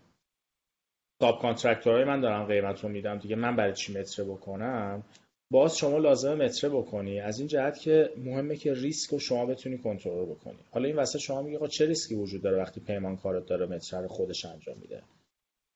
subcontractor 1.22 1.42
های 1.42 2.04
من 2.04 2.22
دارم 2.22 2.46
قیمت 2.46 2.84
رو 2.84 2.90
میدم 2.90 3.18
دیگه 3.18 3.36
من 3.36 3.56
برای 3.56 3.74
چی 3.74 4.00
متره 4.00 4.24
بکنم؟ 4.24 5.04
باز 5.52 5.78
شما 5.78 5.98
لازمه 5.98 6.46
متره 6.46 6.70
بکنی. 6.70 7.20
از 7.20 7.40
این 7.40 7.48
جهت 7.48 7.80
که 7.80 8.10
مهمه 8.18 8.56
که 8.56 8.74
ریسک 8.74 9.10
رو 9.10 9.20
شما 9.20 9.46
بتونی 9.46 9.78
کنترل 9.78 10.26
بکنی. 10.26 10.60
حالا 10.72 10.88
این 10.88 10.96
وسط 10.96 11.20
شما 11.20 11.42
میگه 11.42 11.68
چه 11.68 11.86
ریسکی 11.86 12.16
وجود 12.16 12.42
داره 12.42 12.58
وقتی 12.58 12.80
پیمانکارت 12.80 13.46
داره 13.46 13.66
متره 13.66 14.08
خودش 14.08 14.46
انجام 14.46 14.78
میده؟ 14.82 15.04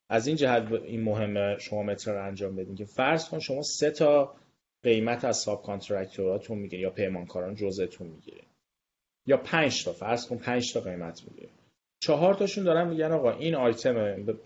از 0.08 0.26
این 0.26 0.36
جهت 0.36 0.72
این 0.72 1.02
مهمه 1.02 1.58
شما 1.58 1.82
متره 1.82 2.12
رو 2.12 2.26
انجام 2.26 2.56
بدین 2.56 2.74
که 2.74 2.84
فرض 2.84 3.28
کن 3.28 3.38
شما 3.38 3.62
سه 3.62 3.90
تا 3.90 4.34
قیمت 4.84 5.24
از 5.24 5.36
subcontractor 5.36 5.62
اتون 5.62 6.58
می‌گیری 6.58 6.82
یا 6.82 6.90
پیمانکاران 6.90 7.54
جزءتون 7.54 8.06
می‌گیری 8.06 8.42
یا 9.26 9.36
پنج 9.36 9.84
تا 9.84 9.92
فرض 9.92 10.26
کن 10.26 10.36
پنج 10.36 10.72
تا 10.72 10.80
قیمت 10.80 11.22
می‌گیری 11.28 11.52
چهار 12.00 12.34
تاشون 12.34 12.64
دارن 12.64 12.88
میگن 12.88 13.12
آقا 13.12 13.32
این 13.32 13.54
آیتم 13.54 13.94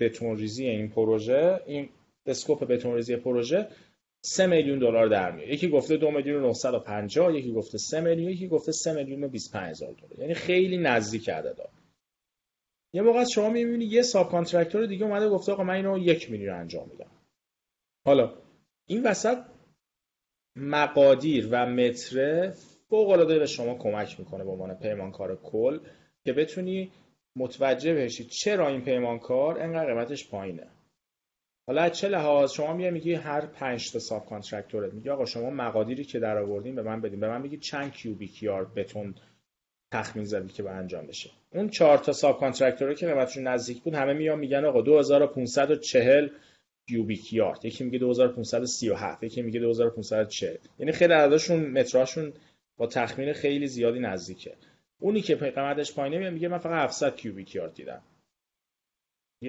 بتون 0.00 0.36
ریزی 0.36 0.66
این 0.66 0.88
پروژه 0.88 1.60
این 1.66 1.88
scope 2.26 2.64
بتون 2.64 2.94
ریزی 2.94 3.16
پروژه 3.16 3.68
سه 4.24 4.46
میلیون 4.46 4.78
دلار 4.78 5.08
در 5.08 5.32
میاد. 5.32 5.48
یکی 5.48 5.68
گفته 5.68 5.96
دو 5.96 6.10
میلیون 6.10 6.42
و 6.42 6.46
950 6.46 7.34
یکی 7.34 7.52
گفته 7.52 7.78
سه 7.78 8.00
میلیون 8.00 8.30
یکی 8.30 8.48
گفته 8.48 8.72
سه 8.72 8.92
میلیون 8.92 9.24
و 9.24 9.28
25 9.28 9.70
هزار 9.70 9.92
دلار. 9.92 10.18
یعنی 10.18 10.34
خیلی 10.34 10.78
نزدیک 10.78 11.28
عددا. 11.28 11.68
یه 12.92 13.02
موقع 13.02 13.24
شما 13.24 13.50
می‌بینی 13.50 13.84
یه 13.84 14.02
subcontractor 14.02 14.86
دیگه 14.86 15.04
اومده 15.04 15.28
گفته 15.28 15.52
آقا 15.52 15.64
من 15.64 15.74
اینو 15.74 15.98
یک 15.98 16.30
میلیون 16.30 16.54
انجام 16.54 16.88
میدم. 16.88 17.10
حالا 18.04 18.34
این 18.86 19.02
وسط 19.02 19.38
مقادیر 20.60 21.48
و 21.50 21.66
متره 21.66 22.54
فوق 22.88 23.08
العاده 23.08 23.38
به 23.38 23.46
شما 23.46 23.74
کمک 23.74 24.20
می‌کنه 24.20 24.44
به 24.44 24.50
عنوان 24.50 24.74
پیمانکار 24.74 25.36
کل 25.36 25.78
که 26.24 26.32
بتونی 26.32 26.92
متوجه 27.36 27.94
بشی 27.94 28.24
چرا 28.24 28.68
این 28.68 28.80
پیمانکار 28.80 29.60
انقدر 29.60 29.94
قیمتش 29.94 30.28
پایینه. 30.28 30.66
حالا 31.66 31.82
از 31.82 31.92
چه 31.92 32.08
لحاظ؟ 32.08 32.52
شما 32.52 32.72
میگه 32.72 32.90
میگی 32.90 33.14
هر 33.14 33.46
5 33.46 33.92
تا 33.92 33.98
subcontractor 33.98 34.26
ت 34.26 34.94
میگه 34.94 35.12
آقا 35.12 35.24
شما 35.24 35.50
مقادیری 35.50 36.04
که 36.04 36.18
در 36.18 36.38
آوردین 36.38 36.74
به 36.74 36.82
من 36.82 37.00
بدین. 37.00 37.20
به 37.20 37.28
من 37.28 37.40
میگی 37.40 37.58
چند 37.58 37.92
cubic 37.92 38.42
yard 38.42 38.74
بتون 38.74 39.14
تخمین 39.92 40.24
زدی 40.24 40.52
که 40.52 40.62
به 40.62 40.70
انجام 40.70 41.06
بشه. 41.06 41.30
اون 41.54 41.68
4 41.68 41.98
تا 41.98 42.12
subcontractor 42.12 42.40
ه 42.40 42.94
که 42.94 43.06
قیمتشون 43.06 43.46
نزدیک 43.46 43.82
بود 43.82 43.94
همه 43.94 44.12
میان 44.12 44.38
میگن 44.38 44.64
آقا 44.64 44.80
2540 44.80 46.28
cubic 46.88 47.32
yard 47.32 47.64
یکی 47.64 47.84
میگه 47.84 47.98
2537 47.98 49.22
یکی 49.22 49.42
میگه 49.42 49.60
2540 49.60 50.56
یعنی 50.78 50.92
خیلی 50.92 51.12
عددشون 51.12 51.66
متراشون 51.66 52.32
با 52.76 52.86
تخمین 52.86 53.32
خیلی 53.32 53.66
زیادی 53.66 53.98
نزدیکه. 53.98 54.54
اونی 55.00 55.20
که 55.20 55.36
قیمتش 55.36 55.94
پایینه 55.94 56.30
میگه 56.30 56.48
من 56.48 56.58
فقط 56.58 56.84
700 56.84 57.16
cubic 57.16 57.54
yard 57.54 57.74
دیدم. 57.74 58.02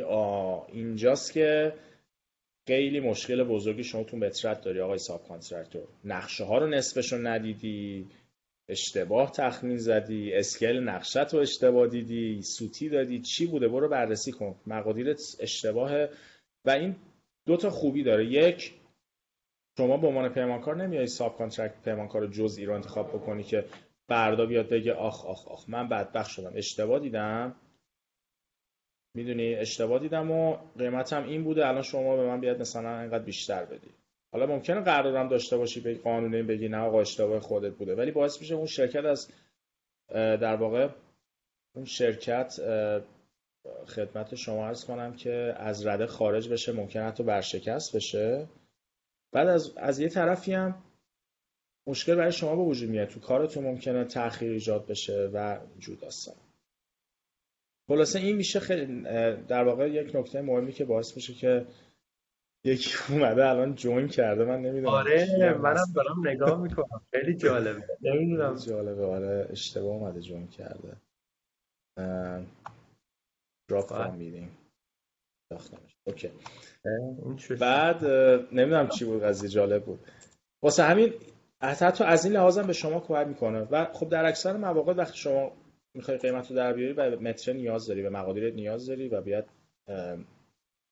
آ 0.07 0.65
اینجاست 0.65 1.33
که 1.33 1.73
خیلی 2.67 2.99
مشکل 2.99 3.43
بزرگی 3.43 3.83
شما 3.83 4.03
تو 4.03 4.17
متره‌ت 4.17 4.61
داری 4.61 4.81
آقای 4.81 4.97
subcontractor 4.97 5.87
نقشه 6.05 6.43
ها 6.43 6.57
رو 6.57 6.67
نصفش 6.67 7.13
رو 7.13 7.27
ندیدی 7.27 8.07
اشتباه 8.69 9.31
تخمین 9.31 9.77
زدی 9.77 10.33
scale 10.33 10.79
نقشت 10.79 11.33
رو 11.33 11.39
اشتباه 11.39 11.87
دیدی 11.87 12.41
سوتی 12.41 12.89
دادی 12.89 13.19
چی 13.19 13.45
بوده؟ 13.45 13.67
برو 13.67 13.89
بررسی 13.89 14.31
کن. 14.31 14.55
مقادیرت 14.67 15.21
اشتباهه. 15.39 16.09
و 16.65 16.69
این 16.69 16.95
دو 17.45 17.57
تا 17.57 17.69
خوبی 17.69 18.03
داره. 18.03 18.25
یک 18.25 18.73
شما 19.77 19.97
به 19.97 20.07
عنوان 20.07 20.29
پیمانکار 20.29 20.75
نمیای 20.75 21.07
subcontract 21.07 21.81
پیمانکار 21.81 22.27
جزئی 22.27 22.65
رو 22.65 22.73
انتخاب 22.73 23.09
بکنی 23.09 23.43
که 23.43 23.65
فردا 24.07 24.45
بیاد 24.45 24.69
بگه 24.69 24.93
آخ 24.93 25.25
آخ 25.25 25.47
آخ 25.47 25.69
من 25.69 25.89
بدبخت 25.89 26.31
شدم. 26.31 26.51
اشتباه 26.55 26.99
دیدم. 26.99 27.55
می‌دونی؟ 29.15 29.55
اشتباه 29.55 29.99
دیدم 29.99 30.31
و 30.31 30.57
قیمتم 30.77 31.23
این 31.23 31.43
بوده 31.43 31.67
الان 31.67 31.81
شما 31.81 32.15
به 32.15 32.27
من 32.27 32.39
بیاد 32.39 32.61
مثلا 32.61 32.99
اینقدر 32.99 33.23
بیشتر 33.23 33.65
بدی. 33.65 33.89
حالا 34.31 34.45
ممکنه 34.45 34.81
قراردادم 34.81 35.27
داشته 35.27 35.57
باشی 35.57 35.79
به 35.79 35.95
قانونی 35.95 36.43
بگی 36.43 36.67
نه 36.67 36.77
آقا 36.77 37.01
اشتباه 37.01 37.39
خودت 37.39 37.73
بوده. 37.73 37.95
ولی 37.95 38.11
باعث 38.11 38.41
میشه 38.41 38.55
اون 38.55 38.65
شرکت 38.65 39.05
از 39.05 39.31
در 40.13 40.55
واقع 40.55 40.89
اون 41.75 41.85
شرکت 41.85 42.59
خدمت 43.85 44.35
شما 44.35 44.67
عرض 44.67 44.85
کنم 44.85 45.13
که 45.13 45.53
از 45.57 45.85
رده 45.85 46.07
خارج 46.07 46.49
بشه 46.49 46.71
ممکنه 46.71 47.03
حتی 47.03 47.23
برشکست 47.23 47.95
بشه. 47.95 48.47
بعد 49.31 49.47
از, 49.47 49.73
از 49.77 49.99
یه 49.99 50.09
طرفی 50.09 50.53
هم 50.53 50.83
مشکل 51.87 52.15
برای 52.15 52.31
شما 52.31 52.55
به 52.55 52.61
وجود 52.61 52.89
میاد. 52.89 53.07
تو 53.07 53.19
کارتون 53.19 53.63
ممکنه 53.63 54.03
تاخیر 54.05 54.51
ایجاد 54.51 54.87
بشه 54.87 55.29
و 55.33 55.59
وجود 55.77 55.99
داستان. 55.99 56.35
خلاصه 57.87 58.19
این 58.19 58.35
میشه 58.35 58.59
خیلی 58.59 59.01
در 59.47 59.63
واقع 59.63 59.89
یک 59.89 60.15
نکته 60.15 60.41
مهمی 60.41 60.71
که 60.71 60.85
باعث 60.85 61.15
میشه 61.15 61.33
که 61.33 61.65
یکی 62.63 62.91
اومده 63.09 63.47
الان 63.47 63.75
جوین 63.75 64.07
کرده. 64.07 64.45
من 64.45 64.61
نمی‌دونم 64.61 64.93
آره 64.93 65.53
منم 65.61 65.93
دارم 65.95 66.27
نگاه 66.27 66.61
می‌کنم. 66.61 67.01
خیلی 67.11 67.37
جالبه. 67.37 67.83
نمی‌دونم. 68.01 68.55
جالبه. 68.55 69.05
آره 69.05 69.47
اشتباه 69.49 69.95
اومده 69.95 70.21
جوین 70.21 70.47
کرده. 70.47 70.95
دراپ 73.69 73.89
فام 73.89 74.15
میدیم 74.15 74.57
اوکی. 76.07 76.31
بعد 77.59 78.05
نمی‌دونم 78.51 78.87
چی 78.87 79.05
بود 79.05 79.23
قضیه 79.23 79.49
جالب 79.49 79.85
بود. 79.85 79.99
واسه 80.61 80.83
همین 80.83 81.13
حتی 81.61 82.03
از 82.03 82.25
این 82.25 82.33
لحاظم 82.33 82.67
به 82.67 82.73
شما 82.73 82.99
کمک 82.99 83.27
می‌کنه. 83.27 83.67
و 83.71 83.85
خب 83.93 84.09
در 84.09 84.25
اکثر 84.25 84.57
مواقع 84.57 84.93
وقتی 84.93 85.17
شما 85.17 85.51
می‌خوای 85.93 86.17
قیمت 86.17 86.49
رو 86.49 86.55
در 86.55 86.73
بیاری 86.73 86.93
به 86.93 87.15
متر 87.15 87.53
نیاز 87.53 87.87
داری 87.87 88.01
به 88.01 88.09
مقادیر 88.09 88.53
نیاز 88.53 88.87
داری 88.87 89.09
و 89.09 89.21
باید 89.21 89.45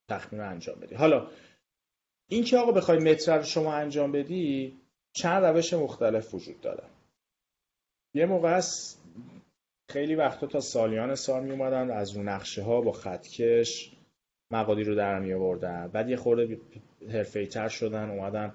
تخمین 0.09 0.41
رو 0.41 0.49
انجام 0.49 0.79
بدی. 0.79 0.95
حالا 0.95 1.27
این 2.29 2.43
که 2.43 2.57
آقا 2.57 2.71
بخوای 2.71 2.99
متر 2.99 3.37
رو 3.37 3.43
شما 3.43 3.73
انجام 3.73 4.11
بدی 4.11 4.77
چند 5.13 5.43
روش 5.43 5.73
مختلف 5.73 6.33
وجود 6.33 6.61
داره. 6.61 6.83
یه 8.13 8.25
موقع 8.25 8.49
است 8.49 9.06
خیلی 9.89 10.15
وقتا 10.15 10.47
تا 10.47 10.59
سالیان 10.59 11.15
سال 11.15 11.43
می 11.43 11.51
اومدن 11.51 11.91
از 11.91 12.11
رو 12.17 12.23
نقشه 12.23 12.63
ها 12.63 12.81
با 12.81 12.91
خطکش 12.91 13.91
مقادیر 14.51 14.87
رو 14.87 14.95
در 14.95 15.19
می 15.19 15.33
آوردن 15.33 15.87
بعد 15.87 16.09
یه 16.09 16.15
خورده 16.15 16.59
حرفه 17.11 17.45
تر 17.45 17.67
شدن 17.67 18.09
اومدن 18.09 18.53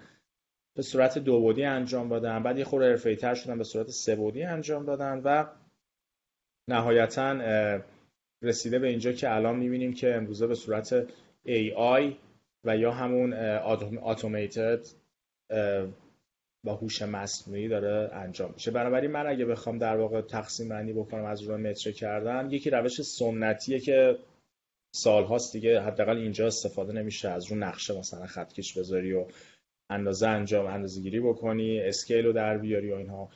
به 0.75 0.83
صورت 0.83 1.19
دو 1.19 1.41
بودی 1.41 1.65
انجام 1.65 2.09
دادن. 2.09 2.43
بعد 2.43 2.59
یه 2.59 2.65
خورده 2.65 2.91
حرفه 2.91 3.17
تر 3.17 3.35
شدن 3.35 3.59
به 3.59 3.65
صورت 3.65 3.91
سه 3.91 4.17
بودی 4.17 4.43
انجام 4.43 4.85
دادن 4.85 5.21
و 5.25 5.45
نهایتا 6.69 7.33
رسیده 8.43 8.79
به 8.79 8.89
اینجا 8.89 9.13
که 9.13 9.35
الان 9.35 9.57
می‌بینیم 9.57 9.95
که 9.95 10.15
امروزه 10.15 10.47
به 10.47 10.55
صورت 10.55 11.07
AI 11.47 12.13
و 12.65 12.77
یا 12.77 12.93
همون 12.93 13.33
اتوماتد 14.03 14.87
با 16.65 16.75
هوش 16.75 17.03
مصنوعی 17.03 17.69
داره 17.69 18.15
انجام 18.15 18.53
میشه. 18.55 18.71
بنابراین 18.71 19.11
من 19.11 19.27
اگه 19.27 19.45
بخوام 19.45 19.79
در 19.79 19.97
واقع 19.97 20.21
تقسیم 20.21 20.69
بندی 20.69 20.93
بکنم 20.93 21.25
از 21.25 21.43
روی 21.43 21.57
متر 21.57 21.93
کردن 21.93 22.51
یکی 22.51 22.71
روش 22.71 23.03
سنتیه 23.03 23.81
که 23.81 24.19
سالهاست 24.95 25.53
دیگه 25.53 25.81
حداقل 25.81 26.17
اینجا 26.17 26.47
استفاده 26.47 26.93
نمیشه. 26.93 27.29
از 27.29 27.47
رو 27.47 27.57
نقشه 27.57 27.99
مثلا 27.99 28.27
خطکش 28.27 28.79
بذاری 28.79 29.13
و 29.13 29.27
اندازه 29.91 30.29
انجام 30.29 30.67
اندازه 30.67 31.01
گیری 31.01 31.21
بکنی 31.21 31.81
اسکیل 31.81 32.25
رو 32.27 32.33
در 32.33 32.59
بیاری 32.59 32.93
و 32.93 32.95
اینها. 32.95 33.31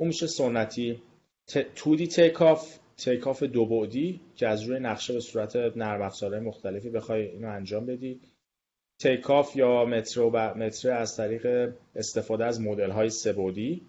اون 0.00 0.08
میشه 0.08 0.26
سنتی. 0.26 1.02
تودی 1.74 2.06
تیکاف 2.06 2.78
تیکاف 2.96 3.42
دو 3.42 3.66
بعدی 3.66 4.20
که 4.36 4.48
از 4.48 4.62
روی 4.62 4.80
نقشه 4.80 5.12
به 5.12 5.20
صورت 5.20 5.56
نرم 5.56 6.02
افزارهای 6.02 6.40
مختلفی 6.40 6.90
بخوای 6.90 7.26
اینو 7.26 7.48
انجام 7.48 7.86
بدی. 7.86 8.20
تیکاف 9.02 9.56
یا 9.56 9.84
مترو 9.84 10.30
و 10.30 10.54
متر 10.54 10.90
از 10.90 11.16
طریق 11.16 11.72
استفاده 11.96 12.44
از 12.44 12.60
مدل 12.60 12.90
های 12.90 13.10
سبودی 13.10 13.86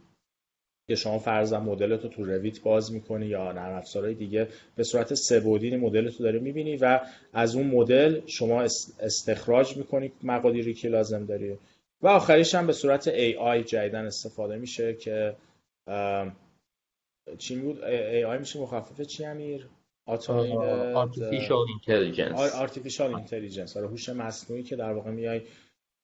که 0.87 0.95
شما 0.95 1.19
فرضاً 1.19 1.59
مدل 1.59 1.97
تو 1.97 2.07
تو 2.07 2.25
رویت 2.25 2.61
باز 2.61 2.93
می‌کنی 2.93 3.25
یا 3.25 3.51
نرم 3.51 3.75
افزارهای 3.75 4.13
دیگه 4.13 4.47
به 4.75 4.83
صورت 4.83 5.13
سبودی 5.13 5.75
مدل 5.75 6.09
تو 6.09 6.23
داری 6.23 6.39
می‌بینی 6.39 6.77
و 6.77 6.99
از 7.33 7.55
اون 7.55 7.67
مدل 7.67 8.21
شما 8.25 8.61
استخراج 8.99 9.77
می‌کنی 9.77 10.11
مقادیری 10.23 10.73
که 10.73 10.87
لازم 10.87 11.25
داری. 11.25 11.57
و 12.01 12.07
آخریش 12.07 12.55
هم 12.55 12.67
به 12.67 12.73
صورت 12.73 13.09
AI 13.09 13.65
جدیدن 13.65 14.05
استفاده 14.05 14.57
میشه 14.57 14.93
که 14.93 15.35
چی 17.37 17.55
بود؟ 17.55 17.81
AI 17.81 18.39
میشه 18.39 18.59
مخفف 18.59 19.01
چی 19.01 19.25
امیر؟ 19.25 19.67
Artificial 20.07 21.65
intelligence. 21.75 22.39
artificial 22.53 23.11
intelligence. 23.21 23.77
آره 23.77 23.87
هوش 23.87 24.09
مصنوعی 24.09 24.63
که 24.63 24.75
در 24.75 24.93
واقع 24.93 25.11
میای 25.11 25.41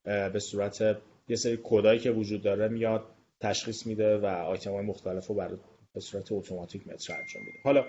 به 0.03 0.39
صورت 0.39 0.97
یه 1.27 1.35
سری 1.35 1.59
کدایی 1.63 1.99
که 1.99 2.11
وجود 2.11 2.41
داره 2.41 2.67
میاد 2.67 3.03
تشخیص 3.39 3.85
میده 3.85 4.17
و 4.17 4.25
آیتم 4.25 4.71
های 4.71 4.85
مختلف 4.85 5.27
رو 5.27 5.35
برای 5.35 5.57
به 5.93 5.99
صورت 5.99 6.31
اتوماتیک 6.31 6.87
متر 6.87 7.13
انجام 7.13 7.43
میده. 7.43 7.57
حالا 7.63 7.85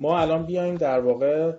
ما 0.00 0.20
الان 0.20 0.46
بیایم 0.46 0.74
در 0.74 1.00
واقع 1.00 1.52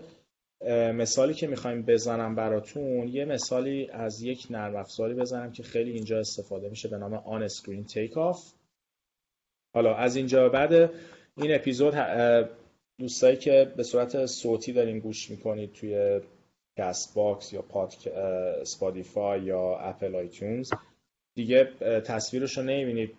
مثالی 0.92 1.34
که 1.34 1.48
می‌خوایم 1.48 1.82
بزنم 1.82 2.36
براتون 2.36 3.08
یه 3.08 3.26
مثالی 3.26 3.90
از 3.90 4.22
یک 4.22 4.48
نرم 4.50 4.76
افزاری 4.76 5.14
بزنم 5.14 5.52
که 5.52 5.64
خیلی 5.64 5.92
اینجا 5.92 6.20
استفاده 6.20 6.70
میشه 6.70 6.88
به 6.88 6.98
نام 6.98 7.14
On-Screen 7.14 7.84
Takeoff 7.84 8.54
حالا 9.74 9.96
از 9.96 10.16
اینجا 10.16 10.50
بعد 10.50 10.74
این 11.38 11.56
اپیزود 11.56 11.94
دوستایی 13.02 13.38
که 13.38 13.72
به 13.78 13.84
صورت 13.84 14.26
صوتی 14.26 14.74
دارین 14.74 15.00
گوش 15.00 15.32
می‌کنید 15.32 15.74
توی 15.74 16.22
Castbox 16.78 17.54
یا 17.54 17.62
پادکست 17.62 18.08
Spotify 18.62 19.42
یا 19.42 19.78
Apple 19.78 20.16
iTunes 20.16 20.72
دیگه 21.36 21.66
تصویرش 22.06 22.58
رو 22.58 22.64
نمی‌بینید. 22.64 23.14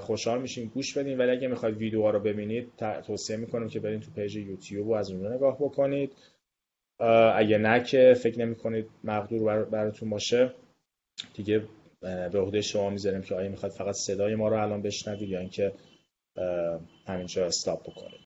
خوشحال 0.00 0.42
میشین. 0.42 0.64
گوش 0.74 0.98
بدین. 0.98 1.18
ولی 1.18 1.30
اگه 1.30 1.48
می‌خواید 1.48 1.76
ویدیوها 1.76 2.10
رو 2.10 2.20
ببینید 2.20 2.72
توصیه 3.06 3.36
می‌کنم 3.36 3.68
که 3.68 3.80
برین 3.80 4.00
تو 4.00 4.10
پیج 4.10 4.36
یوتیوب 4.36 4.88
و 4.88 4.92
از 4.92 5.10
اونجا 5.10 5.28
نگاه 5.28 5.56
بکنید. 5.60 6.12
اگه 7.34 7.58
نه 7.58 7.84
که 7.84 8.14
فکر 8.22 8.38
نمی 8.38 8.54
کنید 8.54 8.86
مقدور 9.04 9.64
براتون 9.64 10.10
باشه 10.10 10.52
دیگه 11.34 11.62
به 12.00 12.38
عهده 12.38 12.60
شما 12.60 12.90
می‌ذاریم 12.90 13.22
که 13.22 13.34
آیا 13.34 13.48
می‌خواد 13.48 13.72
فقط 13.72 13.94
صدای 13.94 14.34
ما 14.34 14.48
رو 14.48 14.62
الان 14.62 14.82
بشنوید 14.82 15.28
یا 15.28 15.40
اینکه 15.40 15.72
همینجا 17.06 17.46
استاپ 17.46 17.82
بکنید. 17.90 18.20